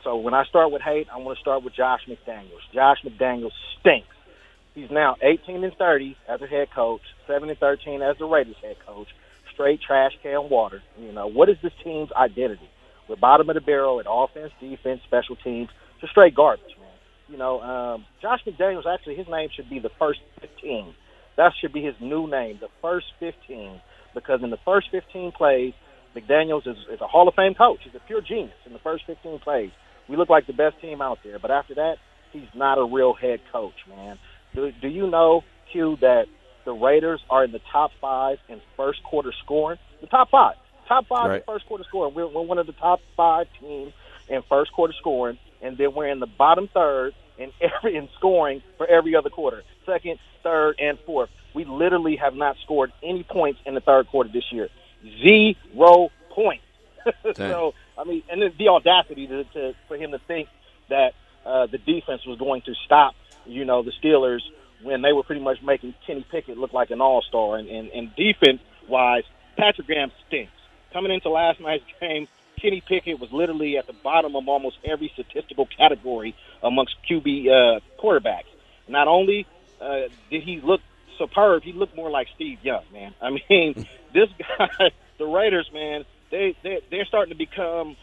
[0.04, 2.62] So when I start with hate, I want to start with Josh McDaniels.
[2.72, 4.08] Josh McDaniels stinks.
[4.74, 8.56] He's now 18 and 30 as a head coach, 7 and 13 as the Raiders
[8.62, 9.08] head coach.
[9.52, 10.82] Straight trash can water.
[10.98, 12.68] You know what is this team's identity?
[13.08, 15.68] We're bottom of the barrel at offense, defense, special teams.
[16.00, 16.88] Just straight garbage, man.
[17.28, 20.94] You know, um, Josh McDaniels actually his name should be the first 15
[21.38, 23.80] that should be his new name, the first 15,
[24.12, 25.72] because in the first 15 plays,
[26.14, 27.78] McDaniels is, is a Hall of Fame coach.
[27.84, 29.70] He's a pure genius in the first 15 plays.
[30.08, 31.96] We look like the best team out there, but after that,
[32.32, 34.18] he's not a real head coach, man.
[34.54, 36.26] Do, do you know, Q, that
[36.64, 39.78] the Raiders are in the top five in first quarter scoring?
[40.00, 40.54] The top five.
[40.86, 41.36] Top five Right.
[41.36, 42.14] in first quarter scoring.
[42.14, 43.92] We're, we're one of the top five teams
[44.28, 48.62] in first quarter scoring, and then we're in the bottom third in every in scoring
[48.78, 49.62] for every other quarter.
[49.84, 51.30] Second, third, and fourth.
[51.54, 54.68] We literally have not scored any points in the third quarter this year.
[55.22, 56.64] Zero points.
[57.36, 60.48] so I mean, and then the audacity to, to for him to think
[60.88, 63.14] that uh, the defense was going to stop,
[63.46, 64.40] you know, the Steelers
[64.82, 67.56] when they were pretty much making Kenny Pickett look like an all star.
[67.56, 69.24] And, and, and defense wise,
[69.56, 70.52] Patrick Graham stinks.
[70.92, 72.28] Coming into last night's game,
[72.61, 77.80] Kenny Pickett was literally at the bottom of almost every statistical category amongst QB uh,
[78.00, 78.44] quarterbacks.
[78.88, 79.46] Not only
[79.80, 80.80] uh, did he look
[81.18, 83.14] superb, he looked more like Steve Young, man.
[83.20, 87.96] I mean, this guy, the Raiders, man, they, they they're starting to become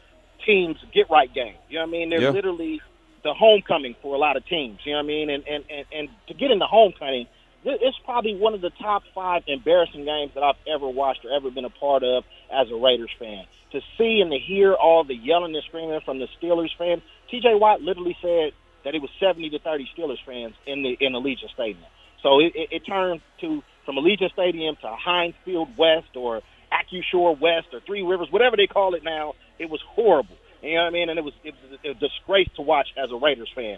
[0.46, 1.56] teams get right game.
[1.70, 2.10] You know what I mean?
[2.10, 2.32] They're Yeah.
[2.32, 2.82] literally
[3.24, 4.80] the homecoming for a lot of teams.
[4.84, 5.30] You know what I mean?
[5.30, 7.28] And and and, and to get into homecoming,
[7.64, 11.50] it's probably one of the top five embarrassing games that I've ever watched or ever
[11.50, 13.46] been a part of as a Raiders fan.
[13.72, 17.56] To see and to hear all the yelling and screaming from the Steelers fans, T.J.
[17.56, 18.54] Watt literally said
[18.86, 21.84] that it was 70 to 30 Steelers fans in the in Allegiant Stadium.
[22.22, 26.42] So it, it, it turned to from Allegiant Stadium to Heinz Field West or
[26.76, 29.34] Acrisure West or Three Rivers, whatever they call it now.
[29.60, 30.36] It was horrible.
[30.62, 31.10] You know what I mean?
[31.10, 33.78] And it was it was a disgrace to watch as a Raiders fan.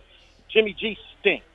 [0.49, 1.45] Jimmy G stinks.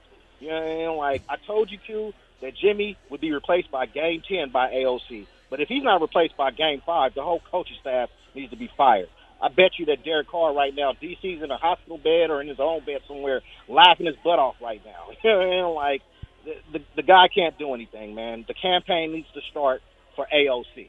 [0.40, 0.96] You know, what I mean?
[0.96, 5.26] like I told you, Q, that Jimmy would be replaced by Game Ten by AOC.
[5.50, 8.70] But if he's not replaced by Game Five, the whole coaching staff needs to be
[8.76, 9.08] fired.
[9.40, 12.46] I bet you that Derek Carr right now, DC's in a hospital bed or in
[12.46, 15.08] his own bed somewhere, laughing his butt off right now.
[15.24, 15.74] You know what I mean?
[15.74, 16.02] Like
[16.44, 18.44] the, the the guy can't do anything, man.
[18.46, 19.82] The campaign needs to start
[20.16, 20.88] for AOC.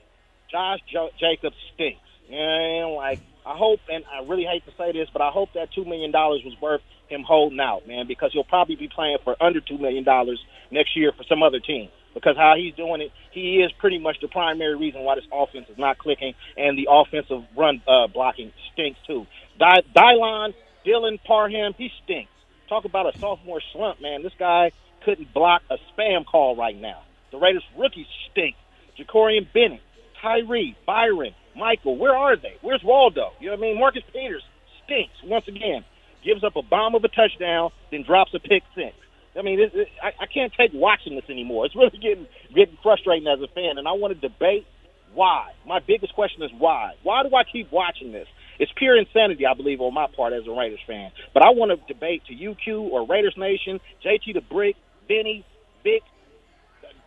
[0.53, 1.99] Josh jo- Jacobs stinks.
[2.29, 2.95] Mean?
[2.95, 5.83] Like I hope, and I really hate to say this, but I hope that two
[5.83, 9.59] million dollars was worth him holding out, man, because he'll probably be playing for under
[9.59, 10.39] two million dollars
[10.71, 11.89] next year for some other team.
[12.13, 15.67] Because how he's doing it, he is pretty much the primary reason why this offense
[15.69, 19.25] is not clicking, and the offensive run uh, blocking stinks too.
[19.59, 20.53] Dy- Dylon,
[20.85, 22.31] Dylan Parham, he stinks.
[22.69, 24.21] Talk about a sophomore slump, man.
[24.21, 24.71] This guy
[25.03, 27.01] couldn't block a spam call right now.
[27.31, 28.55] The Raiders rookies stink.
[28.97, 29.81] Jakorian Bennett,
[30.23, 32.55] Tyree, Byron, Michael, where are they?
[32.61, 33.31] Where's Waldo?
[33.39, 33.79] You know what I mean?
[33.79, 34.43] Marcus Peters
[34.85, 35.83] stinks once again.
[36.25, 38.95] Gives up a bomb of a touchdown, then drops a pick six.
[39.37, 41.65] I mean, it, it, I, I can't take watching this anymore.
[41.65, 44.65] It's really getting getting frustrating as a fan, and I want to debate
[45.13, 45.51] why.
[45.67, 46.93] My biggest question is why.
[47.03, 48.27] Why do I keep watching this?
[48.59, 51.11] It's pure insanity, I believe, on my part as a Raiders fan.
[51.33, 54.75] But I want to debate to UQ or Raiders Nation, JT the Brick,
[55.09, 55.43] Benny,
[55.83, 56.03] Vic,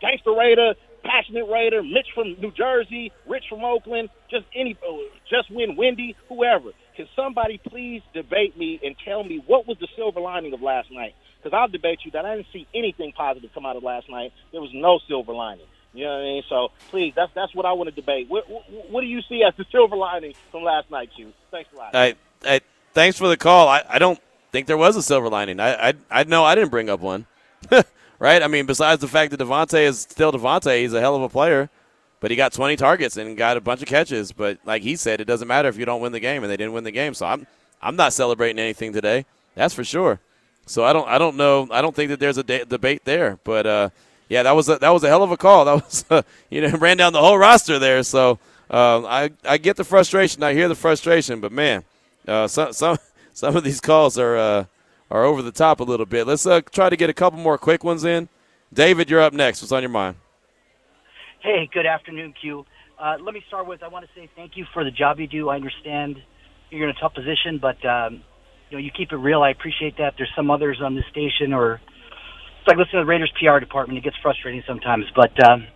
[0.01, 0.75] Gangster Raider,
[1.07, 4.77] Passionate Raider, Mitch from New Jersey, Rich from Oakland, just any,
[5.31, 6.71] just win Wendy, whoever.
[6.97, 10.91] Can somebody please debate me and tell me what was the silver lining of last
[10.91, 11.15] night?
[11.43, 14.33] Because I'll debate you that I didn't see anything positive come out of last night.
[14.51, 15.67] There was no silver lining.
[15.93, 16.43] You know what I mean?
[16.49, 18.29] So please, that's that's what I want to debate.
[18.29, 21.33] What, what, what do you see as the silver lining from last night, Q?
[21.51, 21.95] Thanks a lot.
[21.95, 22.61] I, I,
[22.93, 23.69] thanks for the call.
[23.69, 24.21] I, I don't
[24.53, 25.61] think there was a silver lining.
[25.61, 27.27] I, I, I know I didn't bring up one.
[28.19, 28.43] right?
[28.43, 31.29] I mean, besides the fact that Davante is still Davante, he's a hell of a
[31.29, 31.71] player,
[32.21, 34.33] but he got 20 targets and got a bunch of catches.
[34.33, 36.57] But like he said, it doesn't matter if you don't win the game, and they
[36.57, 37.14] didn't win the game.
[37.14, 37.47] So I'm,
[37.81, 39.27] I'm not celebrating anything today.
[39.55, 40.21] That's for sure.
[40.67, 41.69] So I don't, I don't know.
[41.71, 43.39] I don't think that there's a de- debate there.
[43.45, 43.91] But uh,
[44.29, 45.64] yeah, that was a, that was a hell of a call.
[45.67, 48.03] That was, uh, you know, ran down the whole roster there.
[48.03, 48.33] So
[48.71, 50.43] um, I, I get the frustration.
[50.43, 51.41] I hear the frustration.
[51.41, 51.85] But man,
[52.27, 52.99] uh, some, some,
[53.33, 54.67] some of these calls are.
[55.09, 56.27] Are over the top a little bit.
[56.27, 58.29] Let's uh, try to get a couple more quick ones in.
[58.73, 59.63] David, you're up next.
[59.63, 60.17] What's on your mind?
[61.41, 62.65] Hey, good afternoon, Q.
[62.99, 65.29] Uh, let me start with I want to say thank you for the job you
[65.29, 65.49] do.
[65.49, 66.17] I understand
[66.71, 68.23] you're in a tough position, but um,
[68.69, 69.43] you know you keep it real.
[69.43, 70.15] I appreciate that.
[70.17, 73.99] There's some others on this station, or it's like listening to the Raiders PR department.
[73.99, 75.69] It gets frustrating sometimes, but um,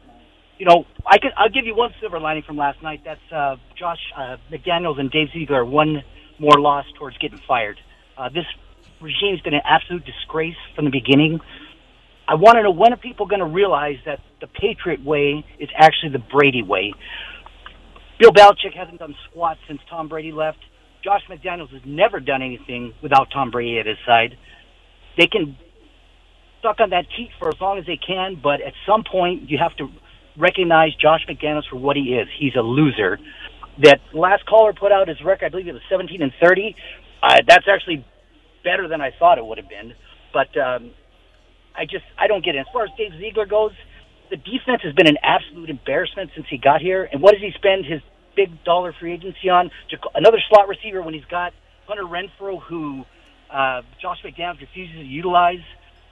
[0.58, 3.02] you know I could I'll give you one silver lining from last night.
[3.04, 6.02] That's uh, Josh uh, McDaniels and Dave Ziegler one
[6.40, 7.78] more loss towards getting fired.
[8.18, 8.46] Uh, this
[9.00, 11.40] regime's been an absolute disgrace from the beginning.
[12.28, 15.68] I want to know when are people going to realize that the Patriot way is
[15.76, 16.94] actually the Brady way?
[18.20, 20.58] Bill Belichick hasn't done squat since Tom Brady left.
[21.02, 24.36] Josh McDaniels has never done anything without Tom Brady at his side.
[25.16, 25.56] They can
[26.62, 29.58] suck on that teat for as long as they can, but at some point you
[29.58, 29.88] have to
[30.38, 32.28] recognize Josh McDaniels for what he is.
[32.38, 33.18] He's a loser.
[33.82, 36.76] That last caller put out his record, I believe it was 17 and 30.
[37.22, 38.04] Uh, that's actually
[38.64, 39.94] better than I thought it would have been.
[40.32, 40.92] But um,
[41.76, 42.58] I just I don't get it.
[42.58, 43.72] As far as Dave Ziegler goes,
[44.30, 47.08] the defense has been an absolute embarrassment since he got here.
[47.10, 48.00] And what does he spend his
[48.36, 49.70] big dollar free agency on?
[50.14, 51.52] Another slot receiver when he's got
[51.86, 53.02] Hunter Renfrow, who
[53.52, 55.64] uh, Josh McDaniels refuses to utilize.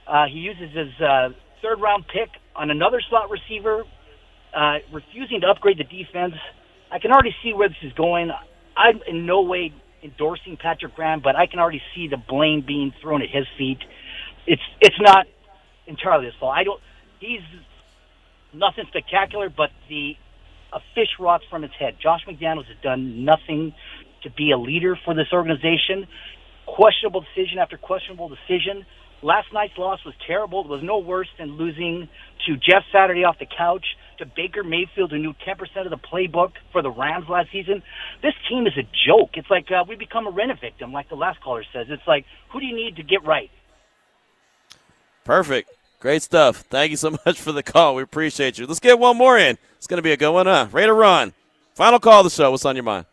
[0.07, 1.29] Uh, he uses his uh,
[1.61, 3.83] third round pick on another slot receiver,
[4.55, 6.33] uh, refusing to upgrade the defense.
[6.91, 8.31] I can already see where this is going.
[8.75, 9.73] I'm in no way
[10.03, 13.79] endorsing Patrick Graham, but I can already see the blame being thrown at his feet.
[14.47, 15.27] It's it's not
[15.87, 16.55] entirely his fault.
[16.55, 16.81] I don't.
[17.19, 17.41] He's
[18.53, 20.15] nothing spectacular, but the
[20.71, 21.95] a fish rots from his head.
[22.01, 23.73] Josh McDaniels has done nothing
[24.23, 26.07] to be a leader for this organization.
[26.65, 28.85] Questionable decision after questionable decision.
[29.21, 30.61] Last night's loss was terrible.
[30.61, 32.07] It was no worse than losing
[32.45, 33.85] to Jeff Saturday off the couch,
[34.19, 37.81] to Baker Mayfield, who knew 10% of the playbook for the Rams last season.
[38.21, 39.31] This team is a joke.
[39.33, 41.87] It's like uh, we become a rent a victim, like the last caller says.
[41.89, 43.49] It's like, who do you need to get right?
[45.23, 45.71] Perfect.
[45.99, 46.57] Great stuff.
[46.69, 47.95] Thank you so much for the call.
[47.95, 48.65] We appreciate you.
[48.65, 49.57] Let's get one more in.
[49.77, 50.67] It's going to be a good one, huh?
[50.71, 51.33] Ready to run.
[51.75, 52.51] Final call of the show.
[52.51, 53.05] What's on your mind?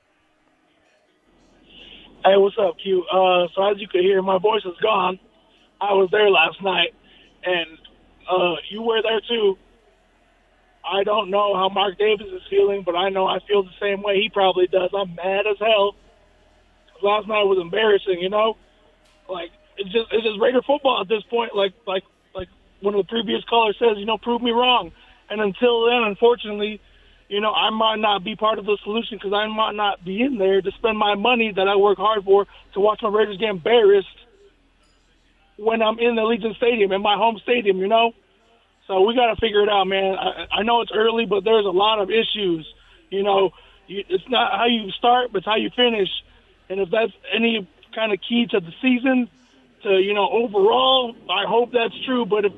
[2.24, 3.04] Hey, what's up, Q?
[3.04, 5.18] Uh, so as you could hear, my voice is gone.
[5.80, 6.94] I was there last night,
[7.44, 7.78] and
[8.28, 9.56] uh, you were there too.
[10.86, 14.02] I don't know how Mark Davis is feeling, but I know I feel the same
[14.02, 14.90] way he probably does.
[14.94, 15.96] I'm mad as hell.
[17.02, 18.56] Last night was embarrassing, you know.
[19.28, 21.54] Like it's just it's just Raider football at this point.
[21.54, 22.48] Like like like
[22.80, 24.92] one of the previous callers says, you know, prove me wrong.
[25.28, 26.80] And until then, unfortunately,
[27.28, 30.22] you know, I might not be part of the solution because I might not be
[30.22, 33.38] in there to spend my money that I work hard for to watch my Raiders
[33.38, 34.06] get embarrassed
[35.56, 38.12] when I'm in the Allegiant Stadium, in my home stadium, you know?
[38.86, 40.14] So we got to figure it out, man.
[40.14, 42.66] I, I know it's early, but there's a lot of issues.
[43.10, 43.50] You know,
[43.86, 46.08] you, it's not how you start, but it's how you finish.
[46.68, 49.28] And if that's any kind of key to the season,
[49.82, 52.26] to you know overall, I hope that's true.
[52.26, 52.52] But if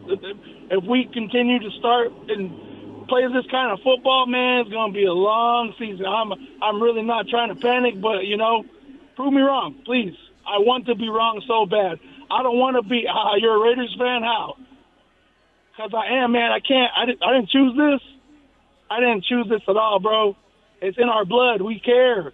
[0.70, 5.04] if, we continue to start and play this kind of football, man, it's gonna be
[5.04, 6.04] a long season.
[6.06, 8.64] I'm I'm really not trying to panic, but you know,
[9.16, 10.14] prove me wrong, please.
[10.46, 12.00] I want to be wrong so bad.
[12.30, 13.06] I don't want to be.
[13.06, 14.56] Uh, you're a Raiders fan, how?
[15.78, 16.50] Because I am, man.
[16.50, 16.90] I can't.
[16.90, 17.22] I didn't.
[17.22, 18.02] I didn't choose this.
[18.90, 20.34] I didn't choose this at all, bro.
[20.82, 21.62] It's in our blood.
[21.62, 22.32] We care.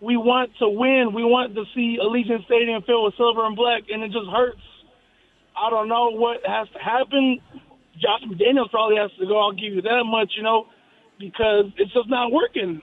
[0.00, 1.10] We want to win.
[1.12, 4.62] We want to see Allegiant Stadium filled with silver and black, and it just hurts.
[5.58, 7.40] I don't know what has to happen.
[7.98, 9.42] Josh McDaniels probably has to go.
[9.42, 10.66] I'll give you that much, you know,
[11.18, 12.80] because it's just not working.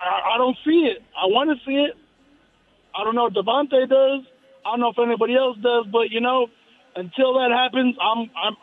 [0.00, 1.04] I, I don't see it.
[1.12, 1.92] I want to see it.
[2.96, 4.24] I don't know if Davante does.
[4.64, 6.48] I don't know if anybody else does, but you know,
[6.96, 8.56] until that happens, I'm I'm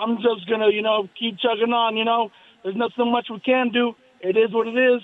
[0.00, 1.96] I'm just gonna you know keep chugging on.
[1.96, 2.30] You know,
[2.62, 3.94] there's not so much we can do.
[4.20, 5.02] It is what it is.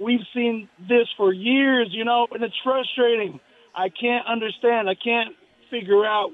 [0.00, 3.40] We've seen this for years, you know, and it's frustrating.
[3.74, 4.88] I can't understand.
[4.88, 5.34] I can't
[5.70, 6.30] figure out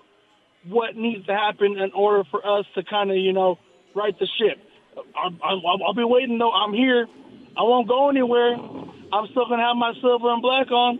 [0.66, 3.58] what needs to happen in order for us to kind of you know
[3.94, 4.58] right the ship.
[5.16, 6.52] I'll, I'll, I'll be waiting though.
[6.52, 7.06] I'm here.
[7.56, 8.54] I won't go anywhere.
[8.54, 10.98] I'm still gonna have my silver and black on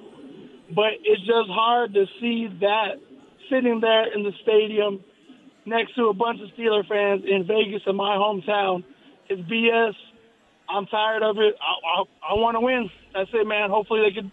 [0.74, 3.00] but it's just hard to see that
[3.50, 5.00] sitting there in the stadium
[5.68, 8.84] next to a bunch of Steeler fans in Vegas in my hometown
[9.28, 9.94] It's BS.
[10.68, 11.54] I'm tired of it.
[11.60, 12.90] I, I, I want to win.
[13.14, 13.70] That's it, man.
[13.70, 14.30] Hopefully they could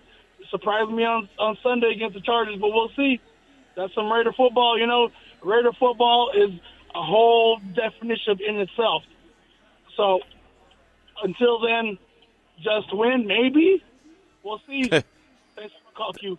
[0.50, 3.20] surprise me on on Sunday against the Chargers, but we'll see.
[3.76, 4.78] That's some Raider football.
[4.78, 5.10] You know,
[5.44, 6.52] Raider football is
[6.94, 9.04] a whole definition in itself.
[9.98, 10.20] So
[11.24, 11.98] until then,
[12.58, 13.84] just win, maybe.
[14.44, 14.84] We'll see.
[14.90, 15.06] Thanks
[15.56, 16.38] for the call, Q.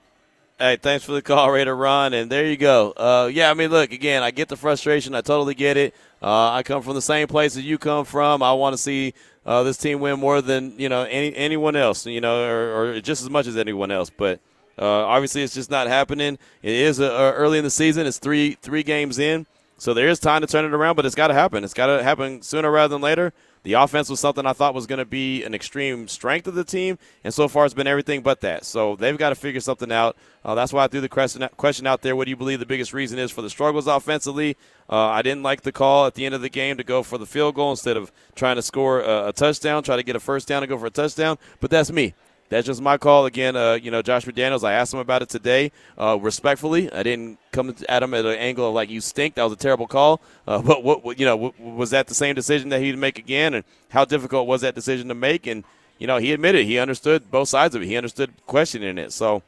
[0.59, 2.15] Hey, thanks for the call, Raider Ron.
[2.15, 2.93] And there you go.
[2.93, 5.15] Uh, yeah, I mean, look, again, I get the frustration.
[5.15, 5.95] I totally get it.
[6.23, 8.43] Uh, I come from the same place that you come from.
[8.43, 9.13] I want to see
[9.45, 13.01] uh, this team win more than you know any anyone else, you know, or, or
[13.03, 14.09] just as much as anyone else.
[14.09, 14.41] But
[14.79, 16.39] uh, obviously, it's just not happening.
[16.63, 18.07] It is uh, early in the season.
[18.07, 19.45] It's three three games in,
[19.77, 20.97] so there is time to turn it around.
[20.97, 21.65] But it's got to happen.
[21.65, 23.35] It's got to happen sooner rather than later.
[23.67, 26.63] The offense was something I thought was going to be an extreme strength of the
[26.63, 28.65] team, and so far it's been everything but that.
[28.65, 30.17] So they've got to figure something out.
[30.45, 32.15] Uh, that's why I threw the question out there.
[32.15, 34.57] What do you believe the biggest reason is for the struggles offensively?
[34.89, 37.19] Uh, I didn't like the call at the end of the game to go for
[37.19, 40.21] the field goal instead of trying to score a, a touchdown, try to get a
[40.21, 41.37] first down and go for a touchdown.
[41.59, 42.15] But that's me.
[42.49, 43.27] That's just my call.
[43.27, 46.93] Again, uh, you know, Josh McDaniels, I asked him about it today uh, respectfully.
[46.93, 49.35] I didn't come at him at an angle of like, you stink.
[49.35, 50.21] That was a terrible call.
[50.47, 53.55] Uh, but, what, what, you know, was that the same decision that he'd make again?
[53.55, 55.47] And how difficult was that decision to make?
[55.47, 55.65] And,
[55.99, 57.87] you know, he admitted he understood both sides of it.
[57.87, 59.13] He understood questioning it.
[59.13, 59.43] So,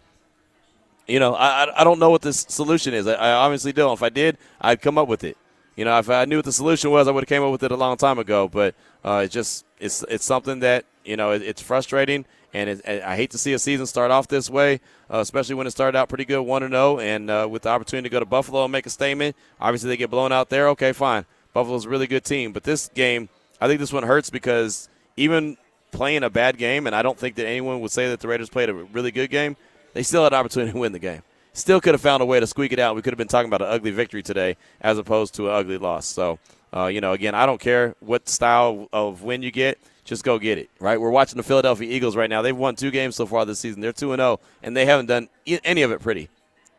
[1.06, 3.06] you know, I, I don't know what the solution is.
[3.06, 3.92] I, I obviously don't.
[3.92, 5.36] If I did, I'd come up with it.
[5.76, 7.62] You know, if I knew what the solution was, I would have came up with
[7.62, 8.48] it a long time ago.
[8.48, 8.74] But
[9.04, 13.16] uh, it's just it's it's something that you know it, it's frustrating and it, I
[13.16, 14.80] hate to see a season start off this way,
[15.12, 17.68] uh, especially when it started out pretty good, one and zero, and uh, with the
[17.68, 19.36] opportunity to go to Buffalo and make a statement.
[19.60, 20.68] Obviously, they get blown out there.
[20.70, 21.24] Okay, fine.
[21.52, 23.28] Buffalo's a really good team, but this game,
[23.60, 25.56] I think this one hurts because even
[25.90, 28.48] playing a bad game, and I don't think that anyone would say that the Raiders
[28.48, 29.56] played a really good game.
[29.94, 31.22] They still had an opportunity to win the game.
[31.54, 32.94] Still could have found a way to squeak it out.
[32.94, 35.78] We could have been talking about an ugly victory today as opposed to an ugly
[35.78, 36.06] loss.
[36.06, 36.38] So,
[36.72, 39.78] uh, you know, again, I don't care what style of win you get
[40.08, 40.98] just go get it, right?
[40.98, 42.40] We're watching the Philadelphia Eagles right now.
[42.40, 43.82] They've won two games so far this season.
[43.82, 46.30] They're 2 0, and they haven't done any of it pretty.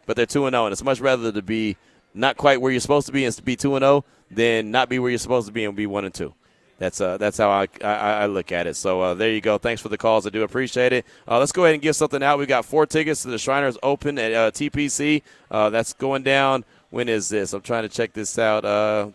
[0.08, 1.78] But they're 2 0, and it's much rather to be
[2.16, 4.98] not quite where you're supposed to be and to be 2 0 than not be
[4.98, 6.34] where you're supposed to be and be 1 and 2.
[6.80, 8.76] That's uh, that's how I, I, I look at it.
[8.76, 9.58] So uh, there you go.
[9.58, 10.26] Thanks for the calls.
[10.26, 11.06] I do appreciate it.
[11.28, 12.40] Uh, let's go ahead and give something out.
[12.40, 15.22] We've got four tickets to the Shriners Open at uh, TPC.
[15.52, 16.64] Uh, that's going down.
[16.90, 17.54] When is this?
[17.54, 18.66] I'm trying to check this out.
[18.66, 19.12] Uh,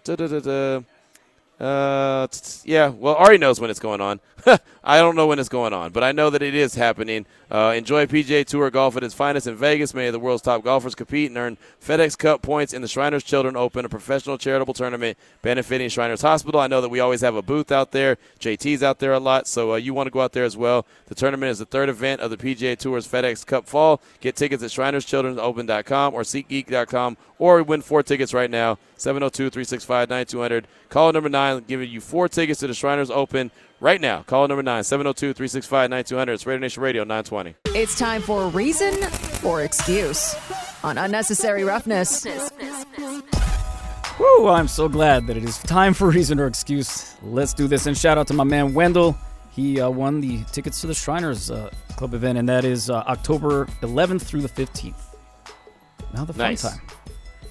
[1.61, 2.27] uh,
[2.65, 4.21] yeah, well, Ari knows when it's going on.
[4.87, 7.25] I don't know when it's going on, but I know that it is happening.
[7.51, 9.95] Uh, enjoy PGA Tour golf at its finest in Vegas.
[9.95, 13.25] Many of the world's top golfers compete and earn FedEx Cup points in the Shriners
[13.25, 16.61] Children Open, a professional charitable tournament benefiting Shriners Hospital.
[16.61, 18.19] I know that we always have a booth out there.
[18.39, 20.85] JT's out there a lot, so uh, you want to go out there as well.
[21.07, 24.03] The tournament is the third event of the PGA Tour's FedEx Cup Fall.
[24.21, 28.79] Get tickets at ShrinersChildren'sOpen.com or SeatGeek.com or win four tickets right now.
[28.97, 30.67] 702 365 9200.
[30.91, 33.51] Call number nine, giving you four tickets to the Shriners Open
[33.85, 34.23] right now.
[34.23, 36.33] Call number nine, 702 365 9200.
[36.33, 37.55] It's Raider Nation Radio 920.
[37.79, 38.95] It's time for Reason
[39.45, 40.35] or Excuse
[40.83, 42.27] on Unnecessary Roughness.
[44.19, 47.15] Woo, I'm so glad that it is time for Reason or Excuse.
[47.23, 47.87] Let's do this.
[47.87, 49.17] And shout out to my man Wendell.
[49.53, 53.05] He uh, won the tickets to the Shriners uh, Club event, and that is uh,
[53.07, 54.95] October 11th through the 15th.
[56.13, 56.63] Now the fun Nice.
[56.63, 56.81] time.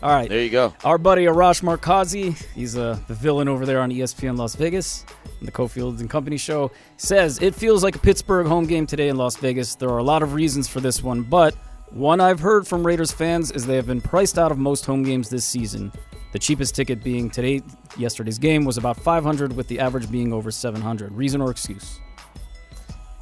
[0.03, 0.27] All right.
[0.27, 0.73] There you go.
[0.83, 5.05] Our buddy Arash Markazi, he's uh, the villain over there on ESPN Las Vegas,
[5.39, 9.07] in the Cofield and Company show, says it feels like a Pittsburgh home game today
[9.07, 9.75] in Las Vegas.
[9.75, 11.55] There are a lot of reasons for this one, but
[11.91, 15.03] one I've heard from Raiders fans is they have been priced out of most home
[15.03, 15.89] games this season.
[16.33, 17.61] The cheapest ticket being today,
[17.97, 21.13] yesterday's game was about 500, with the average being over 700.
[21.13, 22.01] Reason or excuse?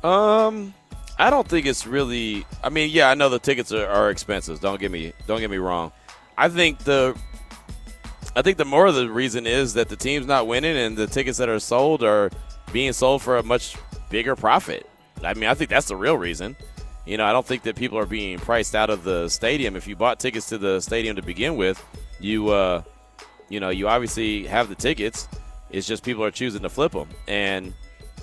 [0.04, 0.74] Um,
[1.20, 2.44] I don't think it's really.
[2.64, 4.60] I mean, yeah, I know the tickets are, are expensive.
[4.62, 5.92] Don't get me don't get me wrong.
[6.42, 7.16] I think the
[8.36, 11.06] I think the more of the reason is that the team's not winning and the
[11.06, 12.32] tickets that are sold are
[12.74, 13.76] being sold for a much
[14.10, 14.90] bigger profit.
[15.24, 16.56] I mean, I think that's the real reason.
[17.06, 19.76] You know, I don't think that people are being priced out of the stadium.
[19.76, 21.80] If you bought tickets to the stadium to begin with,
[22.20, 22.82] you uh,
[23.48, 25.28] you know, you obviously have the tickets.
[25.70, 27.10] It's just people are choosing to flip them.
[27.28, 27.72] And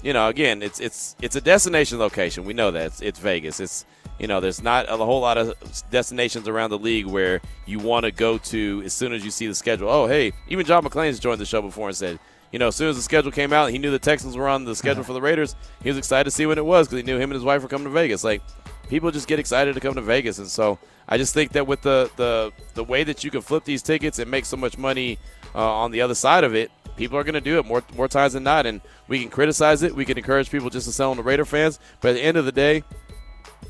[0.03, 2.45] you know, again, it's it's it's a destination location.
[2.45, 3.61] We know that it's, it's Vegas.
[3.61, 3.85] It's
[4.19, 5.55] you know, there's not a whole lot of
[5.91, 9.47] destinations around the league where you want to go to as soon as you see
[9.47, 9.89] the schedule.
[9.89, 12.19] Oh, hey, even John McClain's joined the show before and said,
[12.51, 14.65] you know, as soon as the schedule came out, he knew the Texans were on
[14.65, 15.55] the schedule for the Raiders.
[15.83, 17.63] He was excited to see when it was because he knew him and his wife
[17.63, 18.25] were coming to Vegas.
[18.25, 18.43] Like,
[18.89, 20.79] people just get excited to come to Vegas, and so
[21.09, 24.19] I just think that with the the the way that you can flip these tickets
[24.19, 25.19] and make so much money
[25.55, 28.09] uh, on the other side of it, people are going to do it more more
[28.09, 28.67] times than not.
[28.67, 31.47] And we can criticize it, we can encourage people just to sell on the Raider
[31.47, 32.83] fans, but at the end of the day,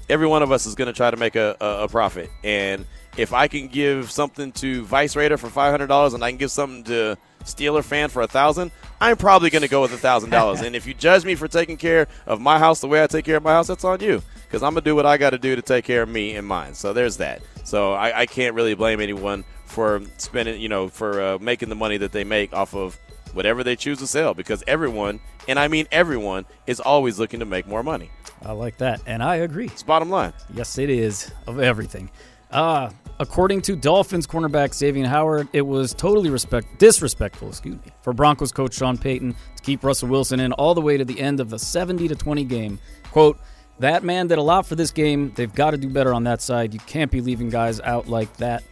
[0.09, 2.31] every one of us is going to try to make a, a, a profit.
[2.43, 6.31] And if I can give something to Vice Raider for five hundred dollars, and I
[6.31, 8.70] can give something to Steeler fan for a thousand,
[9.01, 10.61] I'm probably going to go with a thousand dollars.
[10.68, 13.24] And if you judge me for taking care of my house the way I take
[13.24, 14.22] care of my house, that's on you.
[14.47, 16.47] Because I'm gonna do what I got to do to take care of me and
[16.47, 16.74] mine.
[16.74, 17.43] So there's that.
[17.64, 21.74] So I, I can't really blame anyone for spending, you know, for uh, making the
[21.74, 22.99] money that they make off of
[23.35, 24.35] whatever they choose to sell.
[24.35, 28.11] Because everyone, and I mean everyone, is always looking to make more money.
[28.45, 29.66] I like that, and I agree.
[29.66, 30.33] It's bottom line.
[30.55, 32.11] Yes, it is of everything.
[32.51, 38.12] Uh, according to Dolphins cornerback Xavier Howard, it was totally respect disrespectful, excuse me, for
[38.12, 41.41] Broncos coach Sean Payton to keep Russell Wilson in all the way to the end
[41.41, 42.79] of the 70 to 20 game.
[43.11, 43.39] Quote,
[43.81, 45.33] that man did a lot for this game.
[45.37, 46.74] They've got to do better on that side.
[46.74, 48.64] You can't be leaving guys out like that.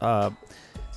[0.00, 0.30] Uh,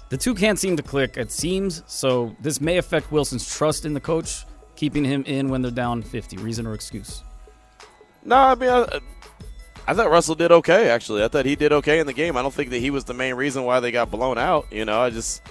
[0.09, 1.83] the two can't seem to click, it seems.
[1.87, 4.45] So this may affect Wilson's trust in the coach,
[4.75, 6.37] keeping him in when they're down 50.
[6.37, 7.23] Reason or excuse?
[8.23, 8.99] No, I mean, I,
[9.87, 11.23] I thought Russell did okay, actually.
[11.23, 12.37] I thought he did okay in the game.
[12.37, 14.67] I don't think that he was the main reason why they got blown out.
[14.71, 15.41] You know, I just.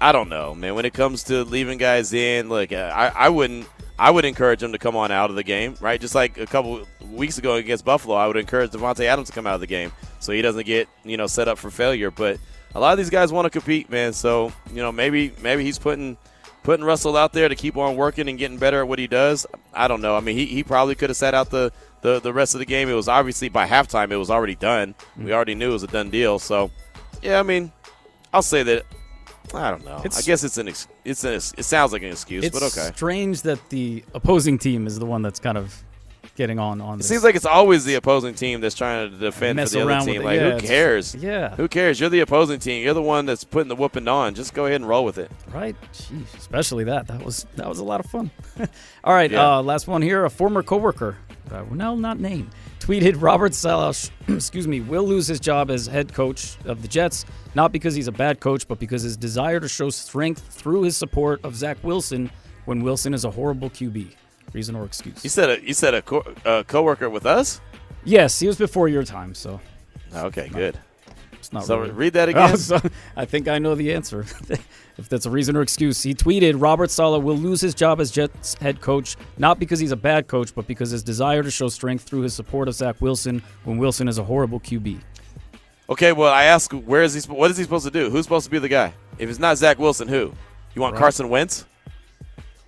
[0.00, 0.74] I don't know, man.
[0.76, 3.66] When it comes to leaving guys in, look, uh, I, I wouldn't.
[3.98, 6.00] I would encourage him to come on out of the game, right?
[6.00, 9.44] Just like a couple weeks ago against Buffalo, I would encourage Davante Adams to come
[9.44, 9.90] out of the game
[10.20, 12.10] so he doesn't get you know set up for failure.
[12.12, 12.38] But
[12.74, 14.12] a lot of these guys want to compete, man.
[14.12, 16.16] So you know maybe maybe he's putting
[16.62, 19.46] putting Russell out there to keep on working and getting better at what he does.
[19.72, 20.14] I don't know.
[20.16, 22.66] I mean, he, he probably could have sat out the, the the rest of the
[22.66, 22.88] game.
[22.88, 24.94] It was obviously by halftime it was already done.
[24.94, 25.24] Mm-hmm.
[25.24, 26.38] We already knew it was a done deal.
[26.38, 26.70] So
[27.22, 27.72] yeah, I mean,
[28.32, 28.84] I'll say that
[29.54, 29.96] I don't know.
[29.98, 32.62] It's- I guess it's an ex- it's an ex- it sounds like an excuse, but
[32.62, 32.90] okay.
[32.94, 35.82] strange that the opposing team is the one that's kind of
[36.38, 37.08] getting on on It this.
[37.08, 40.22] seems like it's always the opposing team that's trying to defend for the other team.
[40.22, 40.24] it.
[40.24, 41.14] Like, Yeah, who cares?
[41.14, 41.54] yeah.
[41.56, 42.00] Who cares?
[42.00, 42.82] You're the opposing team.
[42.82, 44.34] You're the one that's putting the whooping on.
[44.34, 45.30] Just go ahead and roll with it.
[45.52, 45.76] Right?
[45.92, 47.08] Jeez, especially that.
[47.08, 48.30] That was that was a lot of fun.
[49.04, 49.56] All right, Yeah.
[49.58, 50.24] uh, last one here.
[50.24, 51.16] A former coworker,
[51.50, 53.96] uh, no, not named, tweeted Robert Saleh,
[54.28, 57.24] excuse me, will lose his job as head coach of the Jets,
[57.54, 60.96] not because he's a bad coach, but because his desire to show strength through his
[60.96, 62.30] support of Zach Wilson
[62.66, 64.14] when Wilson is a horrible QB.
[64.52, 65.22] Reason or excuse?
[65.22, 67.60] You said a you said a co- uh, coworker with us.
[68.04, 69.60] Yes, he was before your time, so
[70.14, 70.78] Okay, good.
[71.34, 71.90] It's not So really.
[71.92, 72.56] read that Oh, again.
[72.56, 72.80] so
[73.16, 74.24] I think I know the answer.
[74.98, 78.10] if that's a reason or excuse, he tweeted Robert Saleh will lose his job as
[78.10, 81.68] Jets head coach, not because he's a bad coach, but because his desire to show
[81.68, 84.98] strength through his support of Zach Wilson when Wilson is a horrible QB.
[85.90, 87.32] Okay, well, I ask, where is he?
[87.32, 88.10] What is he supposed to do?
[88.10, 88.92] Who's supposed to be the guy?
[89.18, 90.32] If it's not Zach Wilson, who?
[90.74, 91.00] You want Right.
[91.00, 91.64] Carson Wentz?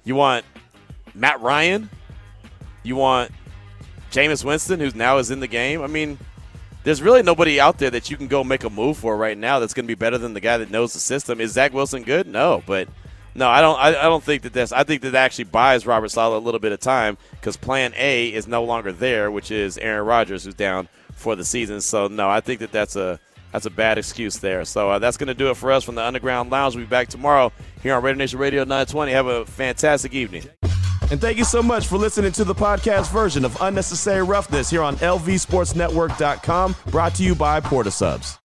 [0.05, 0.45] You want
[1.15, 1.91] Matt Ryan?
[2.83, 3.31] You want
[4.11, 5.83] Jameis Winston, who's now is in the game?
[5.83, 6.19] I mean,
[6.83, 9.59] there's really nobody out there that you can go make a move for right now
[9.59, 11.41] that's going to be better than the guy that knows the system.
[11.41, 12.27] Is Zach Wilson good?
[12.27, 12.89] No, but
[13.35, 13.79] no, I don't.
[13.79, 14.73] I, I don't think that that's.
[14.73, 18.29] I think that actually buys Robert Saleh a little bit of time because Plan A
[18.29, 21.81] is no longer there, which is Aaron Rodgers, who's down for the season.
[21.81, 23.21] So no, I think that that's a
[23.53, 24.65] that's a bad excuse there.
[24.65, 26.75] So uh, that's going to do it for us from the Underground Lounge.
[26.75, 27.53] We'll be back tomorrow
[27.83, 29.13] here on Raider Nation Radio 920.
[29.13, 30.45] Have a fantastic evening.
[31.11, 34.83] And thank you so much for listening to the podcast version of Unnecessary Roughness here
[34.83, 38.39] on LVSportsNetwork.com, brought to you by Port of Subs.